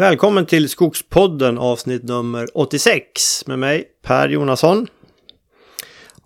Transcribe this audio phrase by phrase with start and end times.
[0.00, 4.86] Välkommen till Skogspodden avsnitt nummer 86 med mig Per Jonasson.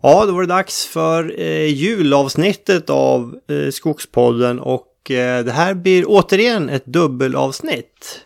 [0.02, 5.74] Ja, då var det dags för eh, julavsnittet av eh, Skogspodden och eh, det här
[5.74, 8.20] blir återigen ett dubbelavsnitt.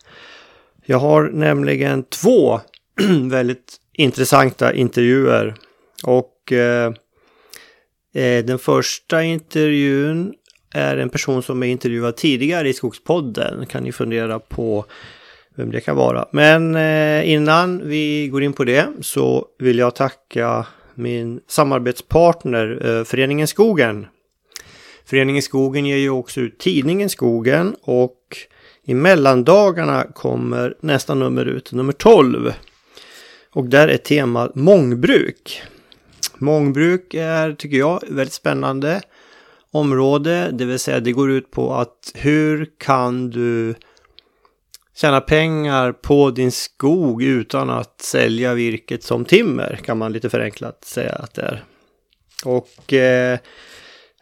[0.86, 2.60] Jag har nämligen två
[3.30, 5.54] väldigt intressanta intervjuer
[6.04, 6.92] och eh,
[8.14, 10.34] eh, den första intervjun
[10.74, 13.66] är en person som är intervjuad tidigare i Skogspodden.
[13.66, 14.84] Kan ni fundera på
[15.58, 16.28] vem det kan vara.
[16.32, 23.04] Men eh, innan vi går in på det så vill jag tacka min samarbetspartner eh,
[23.04, 24.06] Föreningen Skogen.
[25.04, 28.36] Föreningen Skogen ger ju också ut tidningen Skogen och
[28.84, 32.52] i mellandagarna kommer nästa nummer ut, nummer 12.
[33.52, 35.62] Och där är temat mångbruk.
[36.38, 39.00] Mångbruk är, tycker jag, väldigt spännande
[39.70, 40.50] område.
[40.52, 43.74] Det vill säga det går ut på att hur kan du
[45.00, 50.84] tjäna pengar på din skog utan att sälja virket som timmer kan man lite förenklat
[50.84, 51.64] säga att det är.
[52.44, 53.38] Och eh,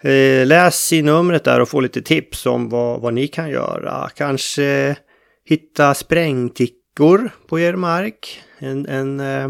[0.02, 4.08] eh, läs i numret där och få lite tips om vad, vad ni kan göra.
[4.16, 4.96] Kanske
[5.44, 8.42] hitta sprängtickor på er mark.
[8.58, 9.48] En, en, eh,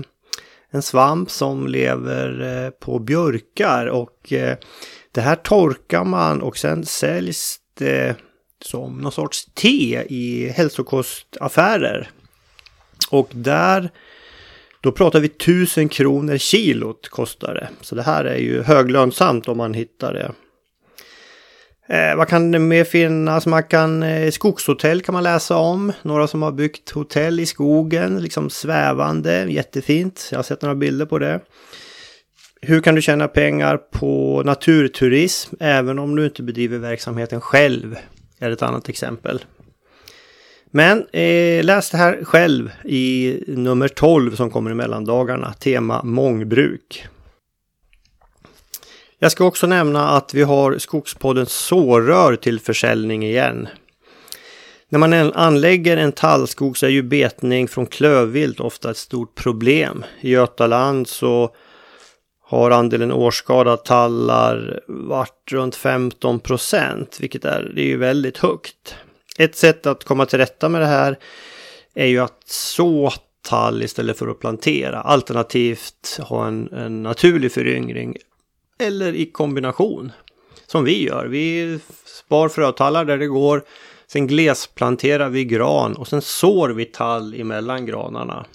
[0.71, 4.33] en svamp som lever eh, på björkar och
[5.13, 8.17] det här torkar man och sen säljs det
[8.65, 12.11] som någon sorts te i hälsokostaffärer.
[13.11, 13.91] Och där,
[14.81, 17.69] då pratar vi tusen kronor kilot kostar det.
[17.81, 20.33] Så det här är ju höglönsamt om man hittar det.
[21.89, 23.47] Eh, vad kan det mer finnas?
[23.47, 25.93] Man kan, eh, skogshotell kan man läsa om.
[26.03, 30.29] Några som har byggt hotell i skogen, liksom svävande, jättefint.
[30.31, 31.41] Jag har sett några bilder på det.
[32.61, 37.97] Hur kan du tjäna pengar på naturturism även om du inte bedriver verksamheten själv?
[38.39, 39.45] Är ett annat exempel.
[40.71, 47.07] Men eh, läs det här själv i nummer 12 som kommer i mellandagarna, tema mångbruk.
[49.19, 53.69] Jag ska också nämna att vi har Skogspoddens sårrör till försäljning igen.
[54.89, 60.05] När man anlägger en tallskog så är ju betning från klövvilt ofta ett stort problem.
[60.21, 61.55] I Götaland så
[62.49, 68.97] har andelen årsskadade tallar varit runt 15 procent, vilket är, det är ju väldigt högt.
[69.39, 71.19] Ett sätt att komma till rätta med det här
[71.95, 73.12] är ju att så
[73.43, 75.01] tall istället för att plantera.
[75.01, 78.17] Alternativt ha en, en naturlig föryngring
[78.79, 80.12] eller i kombination.
[80.67, 81.27] Som vi gör.
[81.27, 83.62] Vi spar frötallar där det går.
[84.06, 88.47] Sen glesplanterar vi gran och sen sår vi tall emellan granarna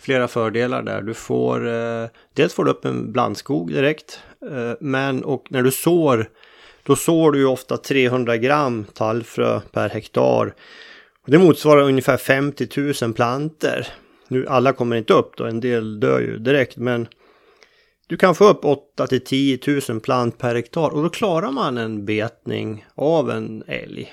[0.00, 1.02] flera fördelar där.
[1.02, 5.70] Du får, eh, dels får du upp en blandskog direkt, eh, men och när du
[5.70, 6.28] sår,
[6.82, 10.54] då sår du ju ofta 300 gram tallfrö per hektar.
[11.24, 13.86] Och det motsvarar ungefär 50 000 planter.
[14.28, 17.08] Nu alla kommer inte upp då, en del dör ju direkt, men
[18.06, 19.58] du kan få upp 8 till 10
[19.88, 24.12] 000 plant per hektar och då klarar man en betning av en älg.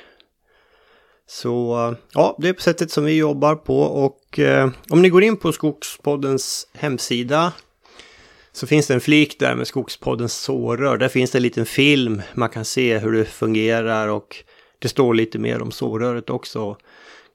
[1.28, 5.24] Så ja, det är på sättet som vi jobbar på och eh, om ni går
[5.24, 7.54] in på Skogspoddens hemsida
[8.52, 10.98] så finns det en flik där med Skogspoddens sårör.
[10.98, 14.44] Där finns det en liten film man kan se hur det fungerar och
[14.80, 16.78] det står lite mer om såröret också.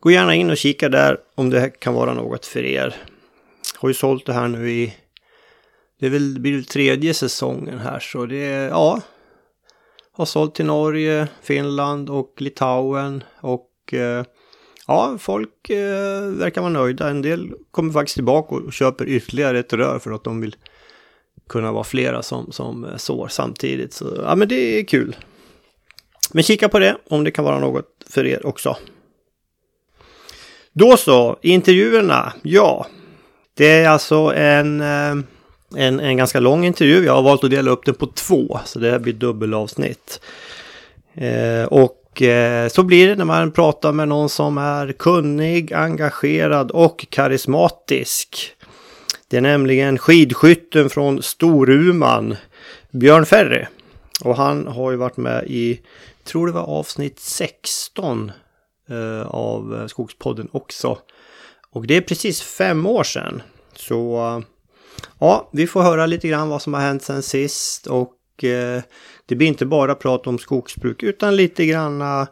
[0.00, 2.96] Gå gärna in och kika där om det kan vara något för er.
[3.78, 4.94] Har ju sålt det här nu i
[6.00, 9.00] det är väl, blir väl tredje säsongen här så det är, ja.
[10.12, 14.24] Har sålt till Norge, Finland och Litauen och Eh,
[14.86, 17.08] ja, folk eh, verkar vara nöjda.
[17.08, 20.56] En del kommer faktiskt tillbaka och köper ytterligare ett rör för att de vill
[21.48, 23.92] kunna vara flera som, som eh, sår samtidigt.
[23.92, 25.16] Så ja, men det är kul.
[26.32, 28.76] Men kika på det om det kan vara något för er också.
[30.72, 32.32] Då så, intervjuerna.
[32.42, 32.86] Ja,
[33.54, 35.16] det är alltså en, eh,
[35.76, 37.04] en, en ganska lång intervju.
[37.04, 40.20] Jag har valt att dela upp den på två, så det här blir dubbelavsnitt.
[41.14, 45.72] Eh, och och eh, så blir det när man pratar med någon som är kunnig,
[45.72, 48.54] engagerad och karismatisk.
[49.28, 52.36] Det är nämligen skidskytten från Storuman,
[52.90, 53.66] Björn Ferry.
[54.24, 55.80] Och han har ju varit med i,
[56.24, 58.32] tror det var avsnitt 16
[58.90, 60.98] eh, av Skogspodden också.
[61.70, 63.42] Och det är precis fem år sedan.
[63.76, 64.40] Så eh,
[65.18, 68.82] ja, vi får höra lite grann vad som har hänt sen sist och eh,
[69.32, 72.26] det blir inte bara prat om skogsbruk utan lite granna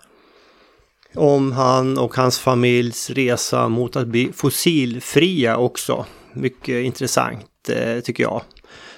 [1.15, 6.07] om han och hans familjs resa mot att bli fossilfria också.
[6.33, 8.43] Mycket intressant eh, tycker jag.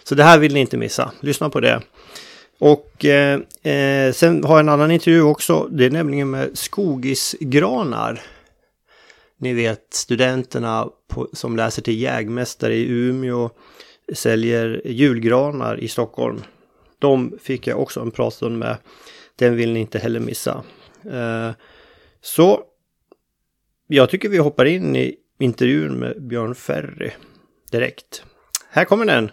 [0.03, 1.13] Så det här vill ni inte missa.
[1.21, 1.83] Lyssna på det.
[2.59, 5.69] Och eh, eh, sen har jag en annan intervju också.
[5.71, 8.23] Det är nämligen med skogisgranar.
[9.39, 13.51] ni vet studenterna på, som läser till jägmästare i Umeå
[14.15, 16.43] säljer julgranar i Stockholm.
[17.03, 18.77] De fick jag också en pratstund med.
[19.37, 20.65] Den vill ni inte heller missa.
[21.11, 21.51] Eh,
[22.21, 22.65] så
[23.87, 27.11] jag tycker vi hoppar in i intervjun med Björn Ferry
[27.71, 28.25] direkt.
[28.71, 29.31] Här kommer den.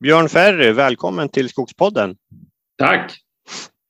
[0.00, 2.16] Björn Ferry, välkommen till Skogspodden.
[2.78, 3.12] Tack!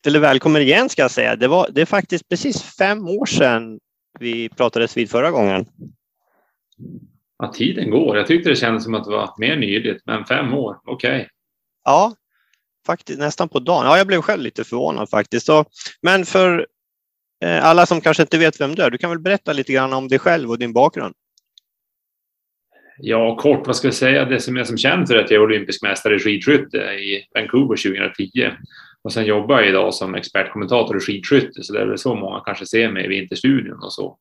[0.07, 1.37] Eller välkommen igen ska jag säga.
[1.37, 3.81] Det, var, det är faktiskt precis fem år sedan
[4.21, 5.67] vi pratades vid förra gången.
[7.39, 8.17] Ja, tiden går.
[8.17, 11.21] Jag tyckte det kändes som att det var mer nyligt, men fem år, okej.
[11.21, 11.29] Okay.
[11.87, 12.15] Ja,
[12.87, 13.87] faktiskt nästan på dagen.
[13.87, 15.47] Ja, jag blev själv lite förvånad faktiskt.
[15.47, 15.65] Så,
[16.03, 16.67] men för
[17.45, 19.93] eh, alla som kanske inte vet vem du är, du kan väl berätta lite grann
[19.93, 21.15] om dig själv och din bakgrund?
[22.99, 24.25] Ja, kort, vad ska jag säga?
[24.25, 27.77] Det som är som känd för att jag är olympisk mästare i skidskytte i Vancouver
[27.77, 28.51] 2010.
[29.03, 32.41] Och sen jobbar jag idag som expertkommentator i skidskytte, så det är väl så många
[32.41, 34.19] kanske ser mig i Vinterstudion och så.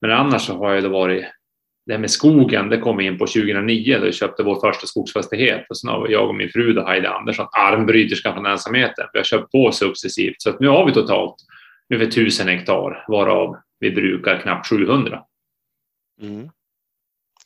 [0.00, 1.24] Men annars så har jag då varit
[1.88, 5.66] det här med skogen, det kom in på 2009 då vi köpte vår första skogsfastighet
[5.68, 9.06] och sen har jag och min fru då, Heidi Andersson, armbryterskan från ensamheten.
[9.12, 11.34] Vi har köpt på successivt så att nu har vi totalt
[11.94, 15.22] över 1000 hektar varav vi brukar knappt 700.
[16.22, 16.48] Mm.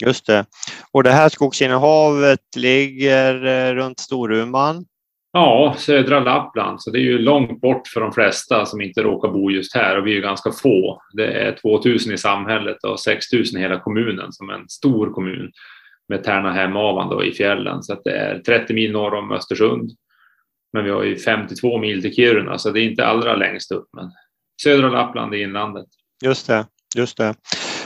[0.04, 0.46] Just det.
[0.92, 4.84] Och det här skogsinnehavet ligger eh, runt Storuman?
[5.32, 9.28] Ja, södra Lappland, så det är ju långt bort för de flesta som inte råkar
[9.28, 11.02] bo just här och vi är ju ganska få.
[11.12, 15.52] Det är 2000 i samhället och 6000 i hela kommunen som är en stor kommun
[16.08, 19.90] med Tärnahem-Avan då i fjällen så att det är 30 mil norr om Östersund.
[20.72, 23.88] Men vi har ju 52 mil till Kiruna så det är inte allra längst upp
[23.96, 24.10] men
[24.62, 25.86] södra Lappland i inlandet.
[26.24, 27.34] Just det, just det.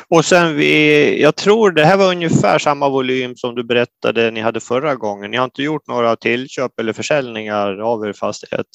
[0.08, 4.40] Och sen vi, jag tror det här var ungefär samma volym som du berättade ni
[4.40, 5.30] hade förra gången.
[5.30, 8.66] Ni har inte gjort några tillköp eller försäljningar av er fastighet?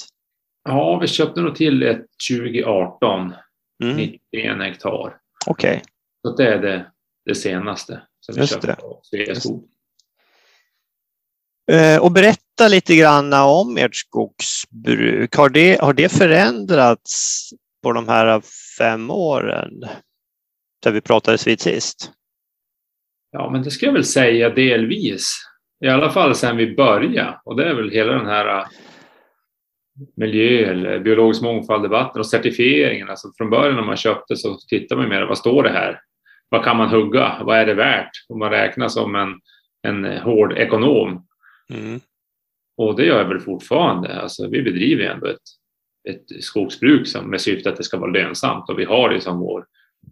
[0.63, 3.33] Ja, vi köpte nog till ett 2018,
[3.83, 3.95] mm.
[3.95, 5.17] 91 hektar.
[5.47, 5.69] Okej.
[5.69, 5.81] Okay.
[6.21, 6.85] Så det är det,
[7.25, 9.67] det senaste som vi Just köpte av Sveaskog.
[11.71, 15.35] Eh, och berätta lite grann om ert skogsbruk.
[15.35, 17.49] Har det, har det förändrats
[17.83, 18.41] på de här
[18.77, 19.83] fem åren?
[20.81, 22.11] Där vi pratades vid sist?
[23.31, 25.35] Ja, men det ska jag väl säga delvis.
[25.85, 27.39] I alla fall sedan vi började.
[27.45, 28.65] Och det är väl hela den här äh,
[30.15, 33.09] miljö eller biologisk mångfald-debatten och certifieringen.
[33.09, 35.99] Alltså från början när man köpte så tittar man mer, vad står det här?
[36.49, 37.43] Vad kan man hugga?
[37.43, 38.11] Vad är det värt?
[38.29, 39.39] Om man räknar som en,
[39.87, 41.27] en hård ekonom.
[41.73, 41.99] Mm.
[42.77, 44.21] Och det gör jag väl fortfarande.
[44.21, 45.37] Alltså, vi bedriver ändå ett,
[46.09, 49.39] ett skogsbruk som, med syfte att det ska vara lönsamt och vi har det som
[49.39, 49.65] vår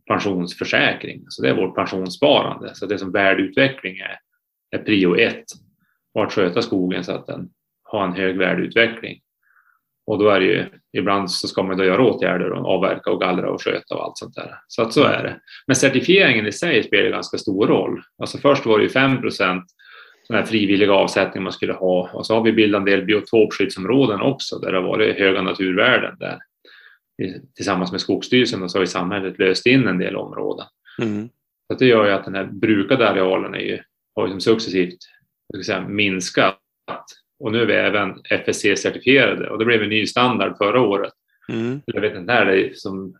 [0.09, 1.25] pensionsförsäkring.
[1.27, 2.75] Så det är vårt pensionssparande.
[2.75, 4.19] Så det som värdeutveckling är,
[4.71, 5.45] är prio ett.
[6.13, 7.49] Och att sköta skogen så att den
[7.83, 9.19] har en hög värdeutveckling.
[10.05, 10.65] Och då är det ju,
[10.97, 14.17] ibland så ska man då göra åtgärder och avverka och gallra och sköta och allt
[14.17, 14.55] sånt där.
[14.67, 15.39] Så att så är det.
[15.67, 18.01] Men certifieringen i sig spelar ganska stor roll.
[18.17, 19.65] Alltså först var det ju 5 procent
[20.23, 24.21] sån här frivilliga avsättning man skulle ha och så har vi bildat en del biotopskyddsområden
[24.21, 26.39] också där det har varit höga naturvärden där
[27.55, 30.65] tillsammans med Skogsstyrelsen och så har ju samhället löst in en del områden.
[31.01, 31.29] Mm.
[31.67, 33.79] Så det gör ju att den här brukade arealen är ju,
[34.15, 34.99] har ju successivt
[35.65, 36.59] säga, minskat
[37.39, 41.13] och nu är vi även FSC-certifierade och det blev en ny standard förra året.
[41.49, 41.81] Mm.
[41.85, 43.15] Jag vet inte när det är som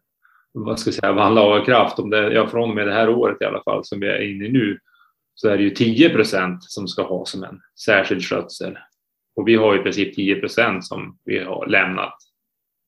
[0.51, 3.10] vad ska jag säga, vann laga kraft, om det, ja, från och med det här
[3.10, 4.79] året i alla fall som vi är inne i nu,
[5.36, 8.77] så är det ju 10 procent som ska ha som en särskild skötsel.
[9.36, 12.13] Och vi har i princip 10 procent som vi har lämnat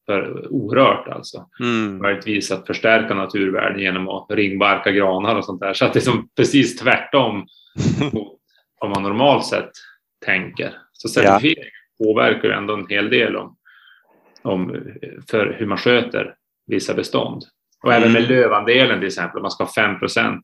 [0.06, 1.50] för orört alltså.
[1.60, 1.98] Mm.
[1.98, 5.74] Möjligtvis att förstärka naturvärden genom att ringbarka granar och sånt där.
[5.74, 7.46] Så att det är som precis tvärtom
[8.14, 8.40] mot
[8.80, 9.72] vad man normalt sett
[10.26, 10.74] tänker.
[10.94, 12.06] Så certifiering ja.
[12.06, 13.58] påverkar ju ändå en hel del om,
[14.42, 14.86] om
[15.30, 16.36] för hur man sköter
[16.68, 17.44] vissa bestånd.
[17.84, 18.36] Och även med mm.
[18.36, 20.40] lövandelen till exempel, man ska ha 5%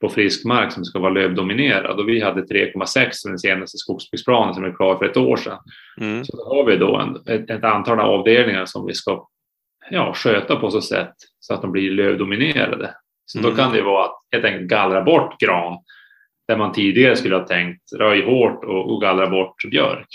[0.00, 4.64] på frisk mark som ska vara lövdominerad och vi hade 3,6 den senaste skogsbruksplanen som
[4.64, 5.58] är klar för ett år sedan.
[6.00, 6.24] Mm.
[6.24, 9.28] Så då har vi då en, ett, ett, antal avdelningar som vi ska
[9.90, 12.94] ja, sköta på så sätt så att de blir lövdominerade.
[13.26, 13.50] Så mm.
[13.50, 15.78] då kan det vara att helt enkelt gallra bort gran
[16.48, 20.08] där man tidigare skulle ha tänkt röj hårt och, och gallra bort björk.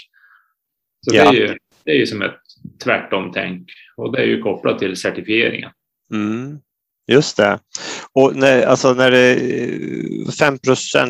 [1.02, 1.32] Så ja.
[1.32, 2.40] det, är ju, det är ju som ett
[2.84, 5.72] tvärtom-tänk och det är ju kopplat till certifieringen.
[6.14, 6.60] Mm.
[7.08, 7.60] Just det.
[8.14, 10.58] Och när, alltså när det är 5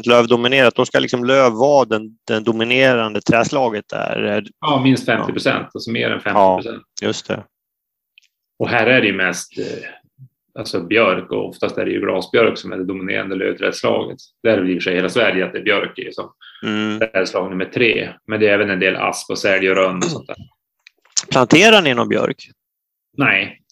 [0.05, 4.45] lövdominerat, då ska liksom löv vara den, den dominerande träslaget där?
[4.59, 5.69] Ja, minst 50 procent, ja.
[5.73, 6.83] alltså mer än 50 procent.
[7.01, 7.43] Ja, just det.
[8.59, 9.65] Och här är det ju mest eh,
[10.59, 14.17] alltså björk och oftast är det ju glasbjörk som är det dominerande lövträdslaget.
[14.43, 16.31] Där är det i och för sig hela Sverige att det är björk i som
[16.63, 16.99] mm.
[16.99, 18.13] trädslag nummer tre.
[18.27, 20.35] Men det är även en del asp och sälj och rönn och sånt där.
[21.31, 22.49] Planterar ni någon björk?
[23.17, 23.62] Nej,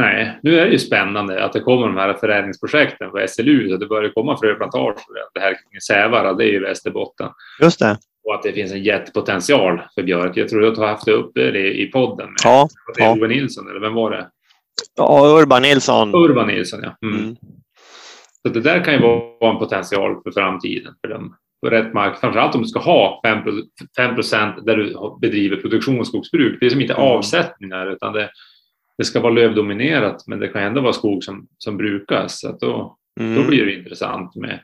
[0.00, 3.76] Nej, nu är det ju spännande att det kommer de här förädlingsprojekten på SLU.
[3.76, 4.94] Det börjar komma fröplantager.
[5.34, 7.28] Det här kring Sävara, det är ju Västerbotten.
[7.62, 7.98] Just det.
[8.24, 10.36] Och att det finns en jättepotential för björk.
[10.36, 12.26] Jag tror att du har haft det uppe i podden.
[12.26, 12.68] Med, ja.
[12.96, 13.12] Ja.
[13.12, 14.28] Ove Nilsson, eller vem var det?
[14.96, 16.14] Ja, Urban Nilsson.
[16.14, 17.08] Urban Nilsson, ja.
[17.08, 17.20] Mm.
[17.20, 17.36] Mm.
[18.42, 22.20] Så det där kan ju vara en potential för framtiden för dem på rätt mark.
[22.20, 23.22] Framförallt om du ska ha
[23.96, 26.60] 5 procent där du bedriver produktionsskogsbruk.
[26.60, 27.06] Det är som inte mm.
[27.06, 28.30] avsättningar utan det,
[29.00, 32.40] det ska vara lövdominerat men det kan ändå vara skog som, som brukas.
[32.40, 33.34] Så då, mm.
[33.34, 34.60] då blir det intressant med,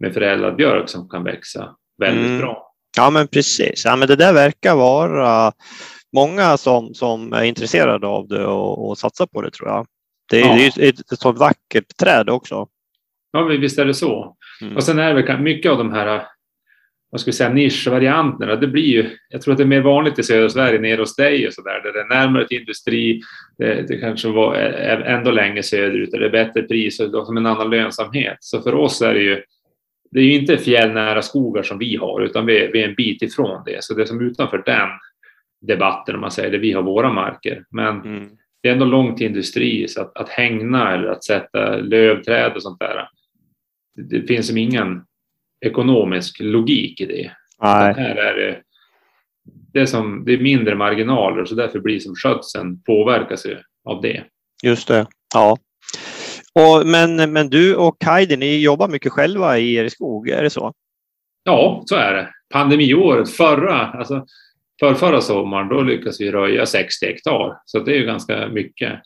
[0.00, 2.38] med förädlad björk som kan växa väldigt mm.
[2.38, 2.72] bra.
[2.96, 5.52] Ja men precis, ja, men det där verkar vara
[6.16, 9.86] många som, som är intresserade av det och, och satsar på det tror jag.
[10.30, 10.54] Det är, ja.
[10.54, 12.66] det är ett, ett så vackert träd också.
[13.32, 14.36] Ja, visst är det så.
[14.62, 14.76] Mm.
[14.76, 16.22] Och sen är det mycket av de här
[17.12, 18.56] vad ska vi säga, nischvarianterna.
[18.56, 21.16] Det blir ju, jag tror att det är mer vanligt i södra Sverige, nere hos
[21.16, 23.20] dig och så där, där det är närmare till industri.
[23.58, 27.46] Det, det kanske var ändå längre söderut, där det är bättre pris och som en
[27.46, 28.36] annan lönsamhet.
[28.40, 29.42] Så för oss är det ju,
[30.10, 32.94] det är ju inte fjällnära skogar som vi har, utan vi är, vi är en
[32.94, 33.84] bit ifrån det.
[33.84, 34.88] Så det är som utanför den
[35.66, 37.64] debatten, om man säger, där vi har våra marker.
[37.70, 38.28] Men mm.
[38.62, 42.62] det är ändå långt till industri, så att, att hängna eller att sätta lövträd och
[42.62, 43.08] sånt där,
[43.96, 45.02] det, det finns som ingen
[45.62, 47.30] ekonomisk logik i det.
[47.62, 47.94] Nej.
[47.94, 48.62] Här är det,
[49.72, 53.46] det, som, det är mindre marginaler så därför blir som skötseln påverkas
[53.88, 54.24] av det.
[54.62, 55.58] Just det, ja.
[56.54, 60.50] Och, men, men du och Heidi, ni jobbar mycket själva i er skog, är det
[60.50, 60.72] så?
[61.44, 62.28] Ja, så är det.
[62.52, 64.26] Pandemiåret, förra, alltså
[64.80, 67.60] för förra sommaren, då lyckades vi röja 60 hektar.
[67.64, 69.00] Så det är ju ganska mycket.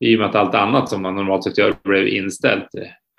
[0.00, 2.68] I och med att allt annat som man normalt sett gör blev inställt.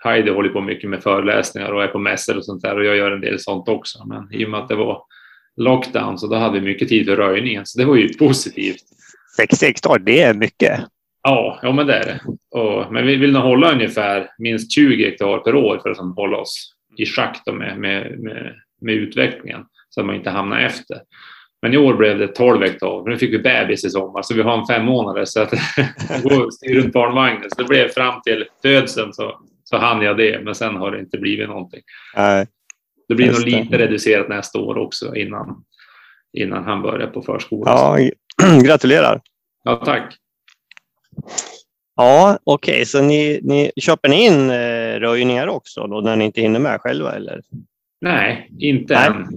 [0.03, 2.98] Heidi håller på mycket med föreläsningar och är på mässor och sånt där och jag
[2.98, 4.06] gör en del sånt också.
[4.06, 5.03] Men i och med att det var
[5.58, 8.82] lockdown så då hade vi mycket tid för röjningen så det var ju positivt.
[9.38, 10.79] 60 hektar, det är mycket.
[11.24, 12.20] Ja, ja men det är det.
[12.60, 16.38] Och, men vi vill nog hålla ungefär minst 20 hektar per år för att hålla
[16.38, 20.98] oss i schack med, med, med, med utvecklingen så att man inte hamnar efter.
[21.62, 23.10] Men i år blev det 12 hektar.
[23.10, 25.51] Nu fick vi bebis i sommar så vi har en fem månader så att
[26.24, 27.50] gå styr runt barnvagnen.
[27.50, 30.99] Så det blev fram till födseln så så hann jag det, men sen har det
[30.99, 31.81] inte blivit någonting.
[32.15, 32.47] Nej,
[33.07, 35.63] det blir nog lite reducerat nästa år också innan,
[36.33, 37.73] innan han börjar på förskolan.
[37.77, 38.09] Ja,
[38.63, 39.21] gratulerar!
[39.63, 40.15] Ja, tack!
[41.95, 42.85] Ja, okej, okay.
[42.85, 46.81] så ni, ni köper ni in eh, röjningar också då när ni inte hinner med
[46.81, 47.41] själva eller?
[48.01, 49.07] Nej, inte Nej.
[49.07, 49.27] än.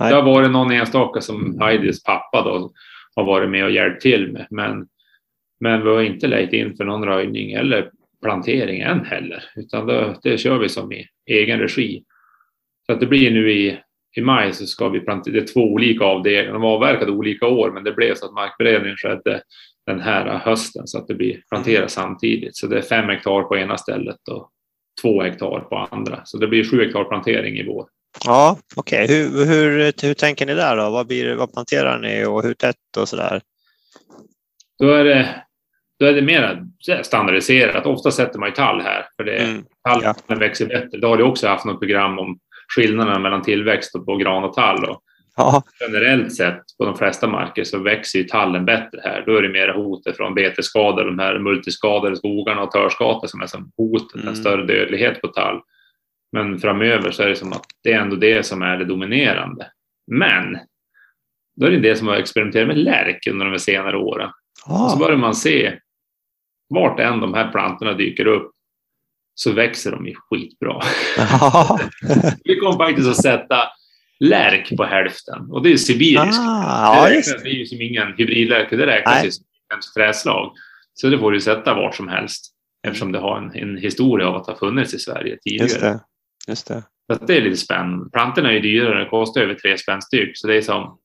[0.00, 0.10] Nej.
[0.10, 2.72] Det har varit någon enstaka som Heidis pappa då
[3.16, 4.86] har varit med och hjälpt till med, men,
[5.60, 7.90] men vi har inte lejt in för någon röjning eller
[8.22, 12.04] plantering än heller, utan det, det kör vi som i egen regi.
[12.86, 13.78] Så att det blir nu i,
[14.16, 17.70] i maj så ska vi plantera, det är två olika avdelningar, de avverkade olika år,
[17.70, 19.42] men det blev så att markberedningen skedde
[19.86, 22.56] den här hösten så att det blir planterat samtidigt.
[22.56, 24.50] Så det är fem hektar på ena stället och
[25.02, 26.20] två hektar på andra.
[26.24, 27.86] Så det blir sju hektar plantering i vår.
[28.24, 29.04] Ja, okej.
[29.04, 29.16] Okay.
[29.16, 30.90] Hur, hur, hur tänker ni där då?
[30.90, 33.40] Vad, blir, vad planterar ni och hur tätt och så där?
[34.78, 35.44] Då är det
[36.00, 36.66] då är det mer
[37.02, 37.86] standardiserat.
[37.86, 39.64] Ofta sätter man ju tall här, för det, mm.
[39.88, 40.34] tallen ja.
[40.34, 40.98] växer bättre.
[40.98, 42.38] Då har du också haft något program om
[42.76, 44.84] skillnaderna mellan tillväxt på gran och tall.
[44.84, 45.02] Och
[45.36, 45.62] ja.
[45.80, 49.22] Generellt sett på de flesta marker så växer ju tallen bättre här.
[49.26, 53.46] Då är det mer hotet från betesskador, de här multiskadade skogarna och törskata som är
[53.46, 54.28] som hotet, mm.
[54.28, 55.60] en större dödlighet på tall.
[56.32, 59.66] Men framöver så är det som att det är ändå det som är det dominerande.
[60.06, 60.58] Men
[61.56, 64.30] då är det det som har experimenterat med lärk under de senare åren.
[64.66, 64.84] Ah.
[64.84, 65.78] Och så börjar man se
[66.70, 68.52] vart än de här plantorna dyker upp
[69.34, 70.80] så växer de ju skitbra.
[72.44, 73.56] Vi kommer faktiskt att sätta
[74.20, 76.40] lärk på hälften och det är sibirisk.
[76.40, 79.44] Ah, det räknas ju som ingen hybridlärk, det räknas ju som
[79.78, 80.52] ett träslag.
[80.94, 82.54] Så det får du sätta vart som helst
[82.86, 85.68] eftersom det har en, en historia av att ha funnits i Sverige tidigare.
[85.68, 86.00] Just det.
[86.48, 86.82] Just det.
[87.12, 88.10] Så det är lite spännande.
[88.10, 90.98] Plantorna är ju dyrare, det kostar över tre spänn styck, så det är som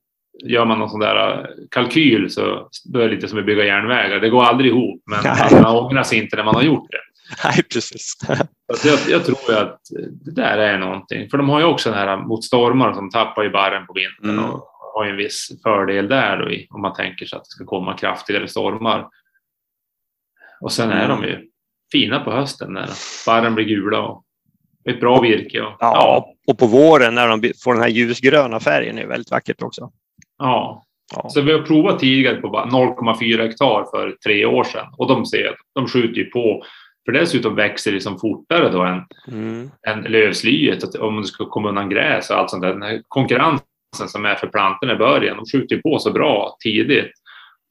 [0.44, 4.20] gör man någon sån där äh, kalkyl så är det lite som att bygga järnvägar.
[4.20, 5.20] Det går aldrig ihop, men
[5.62, 6.98] man ångrar sig inte när man har gjort det.
[7.44, 8.18] Nej, precis.
[8.86, 9.80] jag, jag tror att
[10.26, 11.30] det där är någonting.
[11.30, 14.40] För de har ju också den här mot stormar som tappar i barren på vintern
[14.40, 14.52] mm.
[14.52, 17.98] och har en viss fördel där då om man tänker sig att det ska komma
[17.98, 19.08] kraftigare stormar.
[20.62, 21.22] Och sen är mm.
[21.22, 21.48] de ju
[21.92, 22.90] fina på hösten när
[23.26, 24.24] barren blir gula och
[24.90, 25.62] ett bra virke.
[25.62, 29.32] Och, ja, ja, och på våren när de får den här ljusgröna färgen är väldigt
[29.32, 29.92] vackert också.
[30.38, 30.84] Ja.
[31.16, 31.30] ja.
[31.30, 35.50] Så vi har provat tidigare på 0,4 hektar för tre år sedan och de ser
[35.50, 36.64] att de skjuter ju på.
[37.06, 39.70] För dessutom växer det som fortare då än, mm.
[39.88, 40.96] än lövslyet.
[40.96, 42.74] om det ska komma undan gräs och allt sånt där.
[42.74, 46.58] Den här konkurrensen som är för plantorna i början, de skjuter ju på så bra
[46.64, 47.12] tidigt.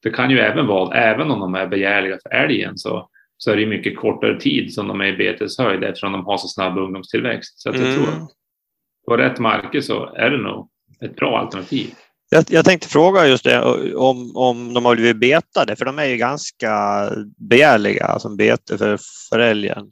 [0.03, 3.57] Det kan ju även vara, även om de är begärliga för älgen, så så är
[3.57, 7.61] det mycket kortare tid som de är i beteshöjd eftersom de har så snabb ungdomstillväxt.
[7.61, 7.97] Så att jag Mm.
[7.97, 8.31] tror att
[9.07, 10.69] på rätt marker så är det nog
[11.01, 11.91] ett bra alternativ.
[12.31, 13.63] Jag, jag tänkte fråga just det
[13.95, 16.73] om, om de har blivit betade, för de är ju ganska
[17.37, 18.99] begärliga som bete för,
[19.31, 19.91] för älgen.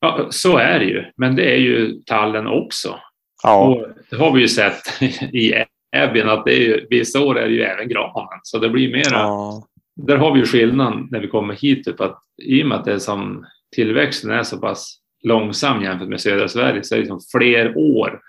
[0.00, 2.98] Ja, så är det ju, men det är ju tallen också.
[3.42, 5.54] Ja, Och det har vi ju sett i
[5.96, 8.40] Äbben att det är ju, vissa år är det ju även granen.
[8.42, 9.66] Så det blir mera, ja.
[9.96, 11.84] där har vi ju skillnaden när vi kommer hit.
[11.84, 16.08] Typ att I och med att det är som tillväxten är så pass långsam jämfört
[16.08, 18.20] med södra Sverige så är det liksom fler år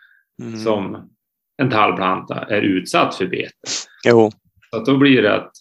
[0.42, 0.58] Mm.
[0.60, 1.10] som
[1.58, 3.52] en tallplanta är utsatt för bete.
[4.08, 4.32] Jo,
[4.72, 5.52] Så då blir det att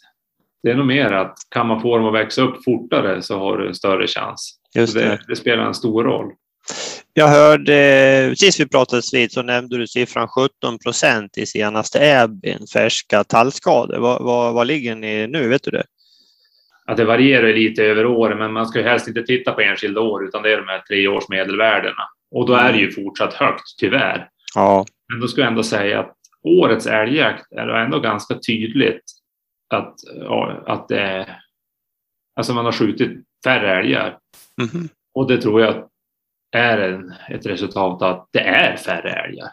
[0.62, 3.58] det är nog mer att kan man få dem att växa upp fortare så har
[3.58, 4.58] du en större chans.
[4.74, 5.00] just det.
[5.00, 6.32] det, det spelar en stor roll.
[7.12, 12.66] Jag hörde, sist vi pratades vid så nämnde du siffran 17 procent i senaste Äbin,
[12.72, 13.98] färska tallskador.
[13.98, 15.48] Vad, vad, vad ligger ni nu?
[15.48, 15.84] Vet du det?
[16.86, 20.00] Att det varierar lite över åren, men man ska ju helst inte titta på enskilda
[20.00, 22.02] år, utan det är de här tre års medelvärdena.
[22.30, 24.28] Och då är det ju fortsatt högt, tyvärr.
[24.54, 29.02] Ja, Men då ska jag ändå säga att årets älgjakt är ändå ganska tydligt
[29.74, 29.94] att,
[30.66, 31.38] att det är,
[32.36, 34.18] alltså man har skjutit färre älgar.
[34.62, 34.88] Mhm.
[35.14, 35.88] Och det tror jag
[36.56, 39.48] är en, ett resultat av att det är färre älgar.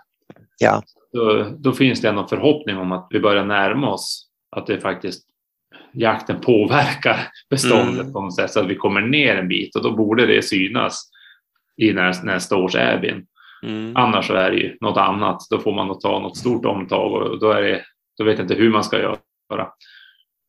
[0.57, 0.83] Ja.
[1.13, 5.27] Då, då finns det ändå förhoppning om att vi börjar närma oss att det faktiskt
[5.93, 8.13] jakten påverkar beståndet Mm.
[8.13, 11.09] på något sätt så att vi kommer ner en bit och då borde det synas
[11.77, 13.25] i nästa, nästa års äbin.
[13.63, 13.95] Mm.
[13.95, 15.47] Annars så är det ju något annat.
[15.49, 17.81] Då får man ta något stort omtag och då, är det,
[18.17, 19.17] då vet jag inte hur man ska göra.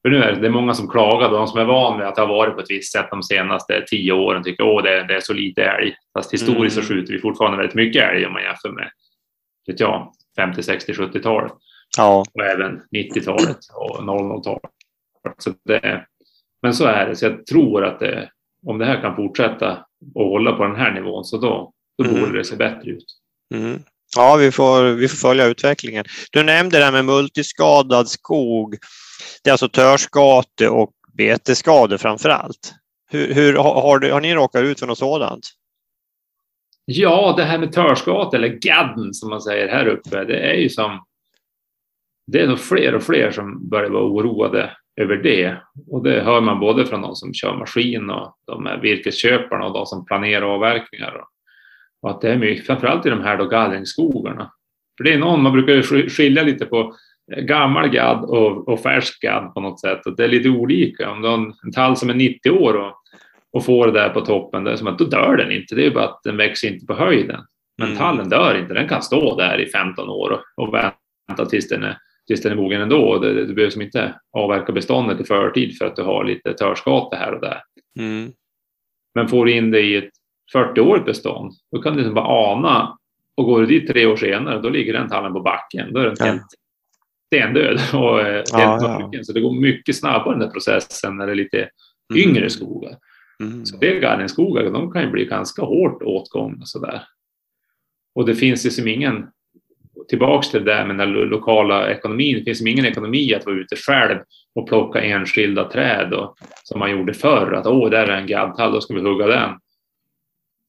[0.02, 2.14] För nu är det, det är många som klagar, de som är van vid att
[2.14, 5.14] det har varit på ett visst sätt de senaste tio åren tycker att det, det
[5.16, 5.94] är så lite älg.
[6.18, 6.86] Fast historiskt Mm.
[6.86, 8.90] så skjuter vi fortfarande väldigt mycket älg om man jämför med
[9.66, 11.52] vet jag, 50, 60, 70-talet
[11.96, 12.24] ja.
[12.34, 14.70] och även 90-talet och 00-talet.
[15.38, 16.06] Så det,
[16.62, 18.30] men så är det, så jag tror att det,
[18.66, 19.84] om det här kan fortsätta
[20.14, 22.20] och hålla på den här nivån så då, då Mm.
[22.20, 23.04] borde det se bättre ut.
[23.54, 23.82] Mm.
[24.16, 26.04] Ja, vi får, vi får följa utvecklingen.
[26.32, 28.76] Du nämnde det här med multiskadad skog.
[29.44, 32.74] Det är alltså törskate och betesskador framför allt.
[33.10, 35.46] Hur, hur, har, har, du, har ni råkat ut för något sådant?
[36.84, 40.68] Ja, det här med törskat eller gadden som man säger här uppe, det är ju
[40.68, 41.04] som...
[42.26, 45.62] Det är nog fler och fler som börjar vara oroade över det.
[45.90, 49.72] Och det hör man både från de som kör maskin och de här virkesköparna och
[49.72, 51.24] de som planerar avverkningar.
[52.04, 54.52] Och att det är mycket, framförallt i de här då gallringsskogarna.
[54.96, 56.94] För det är någon, man brukar skilja lite på
[57.36, 60.06] gammal gadd och, och färsk gadd på något sätt.
[60.06, 61.10] Och det är lite olika.
[61.10, 62.92] Om du har en, en tall som är 90 år och,
[63.52, 65.74] och får det där på toppen, det är som att då dör den inte.
[65.74, 67.40] Det är bara att den växer inte på höjden.
[67.78, 67.98] Men Mm.
[67.98, 71.82] tallen dör inte, den kan stå där i 15 år och, och vänta tills den
[71.82, 73.18] är, tills den är mogen ändå.
[73.18, 76.52] Det, det, du behöver som inte avverka beståndet i förtid för att du har lite
[76.52, 77.60] törskate här och där.
[77.98, 78.32] Mm.
[79.14, 80.10] Men får du in det i ett
[80.54, 82.98] 40-årigt bestånd, då kan du liksom bara ana
[83.36, 85.92] och går du dit tre år senare, då ligger den tallen på backen.
[85.92, 86.24] Då är den Ja.
[86.24, 86.42] helt
[87.26, 89.22] stendöd och eh, helt Ja, ja.
[89.22, 91.68] Så det går mycket snabbare den processen när det är lite
[92.12, 92.28] Mm.
[92.28, 92.96] yngre skogar.
[93.40, 93.66] Mm.
[93.66, 97.02] Så det gallringsskogar, de kan ju bli ganska hårt åtgångna sådär.
[98.14, 99.26] Och det finns ju som ingen,
[100.08, 103.46] tillbaks till det där med den lo- lokala ekonomin, det finns som ingen ekonomi att
[103.46, 104.18] vara ute själv
[104.54, 108.72] och plocka enskilda träd och, som man gjorde förr, att åh, där är en gaddtall,
[108.72, 109.50] då ska vi hugga den.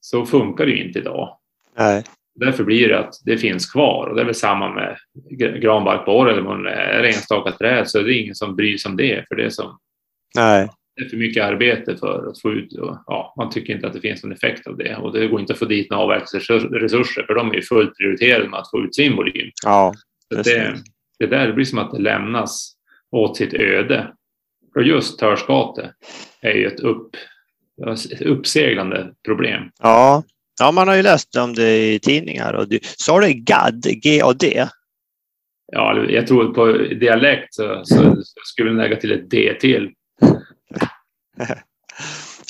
[0.05, 1.37] Så funkar det ju inte idag.
[1.77, 2.03] Nej.
[2.35, 4.97] Därför blir det att det finns kvar och det är väl samma med
[5.29, 8.89] gr- granbarkborre eller om det är enstaka träd så är det ingen som bryr sig
[8.89, 9.79] om det för det är, som,
[10.35, 10.69] Nej.
[10.95, 13.93] det är för mycket arbete för att få ut och ja, man tycker inte att
[13.93, 17.23] det finns någon effekt av det och det går inte att få dit några avverkningsresurser
[17.23, 19.51] för de är ju fullt prioriterade med att få ut sin volym.
[19.63, 19.93] Ja.
[20.29, 20.75] Det,
[21.19, 22.75] det där det blir som att det lämnas
[23.11, 24.13] åt sitt öde.
[24.75, 25.93] Och just törskate
[26.41, 27.09] är ju ett upp,
[28.19, 29.71] uppseglande problem.
[29.79, 30.23] Ja.
[30.59, 32.53] ja, man har ju läst om det i tidningar.
[32.53, 33.83] Och du, sa du GAD?
[34.03, 34.67] G-A-D?
[35.71, 39.91] Ja, jag tror på dialekt så, så skulle vi lägga till ett D till.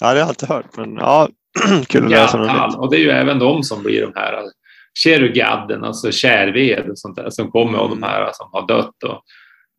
[0.01, 1.29] Ja, det har jag inte hört, men ja,
[1.87, 2.77] kul att läsa något.
[2.77, 4.43] Och det är ju även de som blir de här
[4.93, 9.23] kerugadden, alltså kärved och sånt där som kommer av de här som har dött och,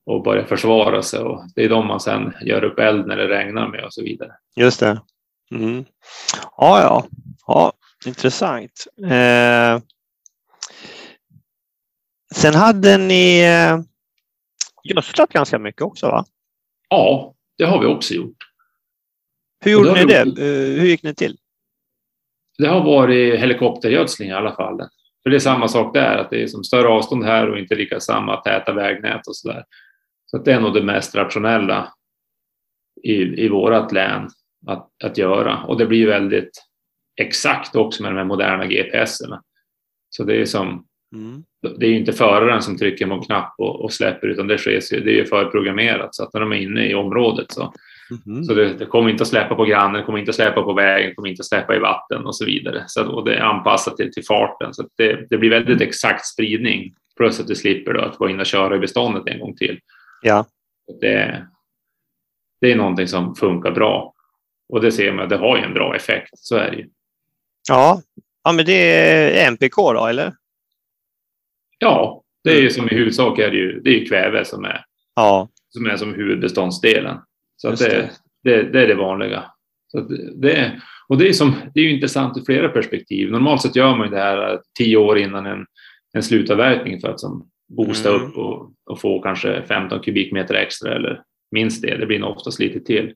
[0.07, 1.21] och börjar försvara sig.
[1.21, 4.03] Och det är de man sen gör upp eld när det regnar med och så
[4.03, 4.31] vidare.
[4.57, 5.01] Just det.
[5.51, 5.85] Mm.
[6.57, 7.07] Ja, ja.
[7.47, 7.73] ja
[8.07, 8.87] intressant.
[9.03, 9.81] Eh,
[12.35, 13.79] sen hade ni eh,
[14.85, 16.25] gödslat ganska mycket också, va?
[16.89, 18.37] Ja, det har vi också gjort.
[19.61, 20.25] Hur gjorde ni det?
[20.25, 21.37] vi Eh, hur gick ni till?
[22.59, 24.79] Det har varit helikoptergödsling i alla fall.
[25.23, 27.75] För det är samma sak där, att det är som större avstånd här och inte
[27.75, 29.65] lika samma täta vägnät och så där.
[30.27, 31.93] Så det är nog det mest rationella
[33.03, 34.29] i, i vårat län.
[34.67, 35.63] Att, att göra.
[35.63, 36.51] Och det blir väldigt
[37.21, 39.43] exakt också med de här moderna GPSerna.
[40.11, 41.45] Så det är som mm.
[41.79, 44.59] Det är ju inte föraren som trycker på en knapp och, och släpper utan det,
[44.59, 47.75] sker, det är ju förprogrammerat så att när de är inne i området så,
[48.27, 48.45] mm.
[48.45, 51.15] så det, det, kommer inte att släppa på grannen, kommer inte att släppa på vägen,
[51.15, 52.85] kommer inte att släppa i vatten och så vidare.
[52.87, 56.95] Så, och det är anpassat till, till farten så det, det blir väldigt exakt spridning
[57.17, 59.81] plus att du slipper då att gå in och köra i beståndet en gång till.
[60.23, 60.47] Ja.
[61.01, 61.47] Det,
[62.61, 64.13] det är någonting som funkar bra
[64.69, 66.89] och det ser man, det har ju en bra effekt, så är det ju.
[67.69, 68.03] Ja,
[68.45, 70.35] ja men det är MPK då, eller?
[71.79, 74.65] Ja, det är ju som i huvudsak är det ju, det är ju kväve som
[74.65, 75.49] är, ja.
[75.69, 77.19] som är som huvudbeståndsdelen.
[77.57, 78.11] Så att det,
[78.43, 78.63] det.
[78.63, 79.45] Det, är det vanliga.
[79.89, 80.01] Så
[80.35, 83.31] det, och det är, som, det är ju intressant ur flera perspektiv.
[83.31, 85.67] Normalt sett gör man ju det här tio år innan en,
[86.13, 88.23] en slutavverkning för att som boosta mm.
[88.23, 91.97] upp och, och, få kanske 15 kubikmeter extra eller minst det.
[91.97, 93.15] Det blir nog oftast lite till.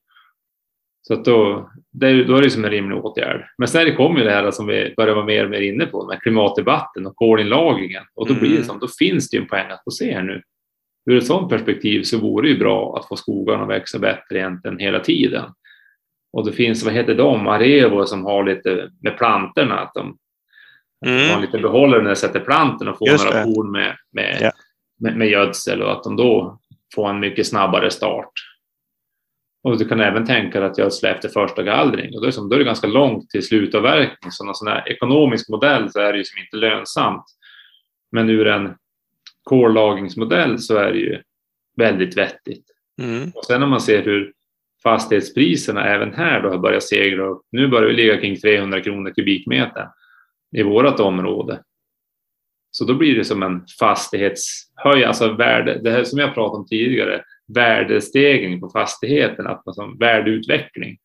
[1.11, 3.46] Så att då, det, då är det som en rimlig åtgärd.
[3.59, 6.07] Men sen kommer ju det här som vi börjar vara mer och mer inne på,
[6.07, 8.03] med klimatdebatten och kolinlagringen.
[8.14, 8.66] Och då, blir det mm.
[8.66, 10.42] som, då finns det ju en poäng att få se här nu.
[11.11, 14.38] Ur ett sådant perspektiv så vore det ju bra att få skogarna att växa bättre
[14.38, 15.44] egentligen hela tiden.
[16.33, 20.16] Och det finns, vad heter de, Arevo som har lite med plantorna, att de,
[21.07, 21.35] mm.
[21.35, 24.51] har lite behållare när de sätter plantorna och får Just några korn med, med, ja.
[25.01, 26.59] med, med gödsel och att de då
[26.94, 28.33] får en mycket snabbare start.
[29.62, 32.49] Och du kan även tänka dig att gödsla efter första gallring och då är, det,
[32.49, 34.31] då är det ganska långt till slutavverkning.
[34.31, 37.25] Så någon sån här ekonomisk modell så är det ju som inte lönsamt.
[38.12, 38.75] Men ur en
[39.42, 41.23] kollagringsmodell så är det ju
[41.77, 42.64] väldigt vettigt.
[43.03, 43.31] Mm.
[43.35, 44.33] Och sen när man ser hur
[44.83, 47.42] fastighetspriserna även här då har börjat segra upp.
[47.51, 49.88] Nu börjar vi ligga kring 300 kronor kubikmeter
[50.57, 51.62] i vårt område.
[52.70, 56.66] Så då blir det som en fastighetshöj, alltså värde, det här som jag pratade om
[56.66, 60.98] tidigare, värdestegring på fastigheten, att man som värdeutveckling.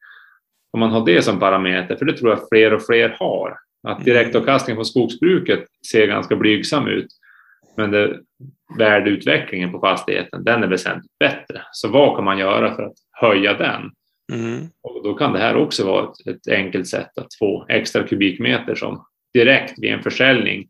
[0.71, 3.97] Om man har det som parameter, för det tror jag fler och fler har, att
[3.97, 4.05] mm.
[4.05, 7.08] direktavkastningen på skogsbruket ser ganska blygsam ut,
[7.77, 8.19] men det,
[8.77, 11.62] värdeutvecklingen på fastigheten, den är väsentligt bättre.
[11.71, 13.91] Så vad kan man göra för att höja den?
[14.34, 14.67] Mm.
[14.84, 18.75] Och då kan det här också vara ett, ett, enkelt sätt att få extra kubikmeter
[18.75, 20.67] som direkt vid en försäljning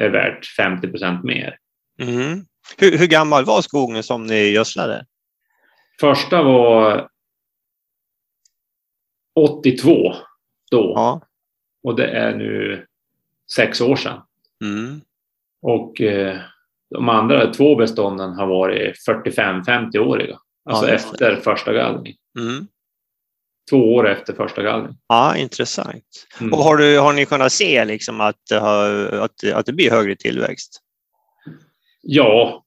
[0.00, 1.56] är värt 50 procent mer.
[2.02, 2.44] Mm.
[2.78, 5.06] Hur, hur, gammal var skogen som ni gödslade?
[6.00, 7.08] Första var
[9.34, 10.14] 82
[10.70, 10.92] då.
[10.94, 11.20] Ja.
[11.82, 12.86] Och det är nu
[13.56, 14.20] sex år sedan.
[14.64, 15.00] Mm.
[15.62, 16.40] Och eh,
[16.90, 20.38] de andra två bestånden har varit 45-50-åriga.
[20.70, 22.14] Alltså ja, efter första gallring.
[22.38, 22.66] Mm.
[23.70, 24.96] Två år efter första gallring.
[25.06, 26.26] Ja, intressant.
[26.40, 26.52] Mm.
[26.52, 30.82] Och har, du, har ni kunnat se liksom att, att, att det blir högre tillväxt?
[32.08, 32.64] Ja,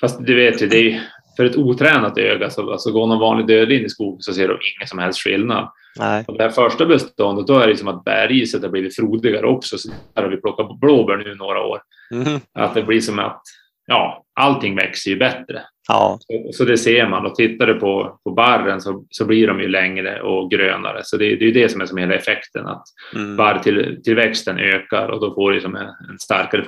[0.00, 1.02] fast du vet ju, det är,
[1.36, 4.48] för ett otränat öga, så alltså går någon vanlig dödlig in i skogen så ser
[4.48, 5.68] de ingen som helst skillnad.
[5.98, 6.24] Nej.
[6.28, 9.78] Och det här första beståndet, då är det som att bäriset har blivit frodigare också.
[9.78, 11.80] Så där har vi plockat blåbär nu några år.
[12.10, 12.40] Mm.
[12.52, 13.42] Att det blir som att
[13.86, 15.62] ja, allting växer ju bättre.
[15.88, 16.18] Ja.
[16.20, 19.60] Så, så, det ser man och tittar du på, på barren så, så blir de
[19.60, 21.00] ju längre och grönare.
[21.04, 23.36] Så det, det är det som är som hela effekten att mm.
[23.36, 26.64] barrtillväxten ökar och då får du som en, en starkare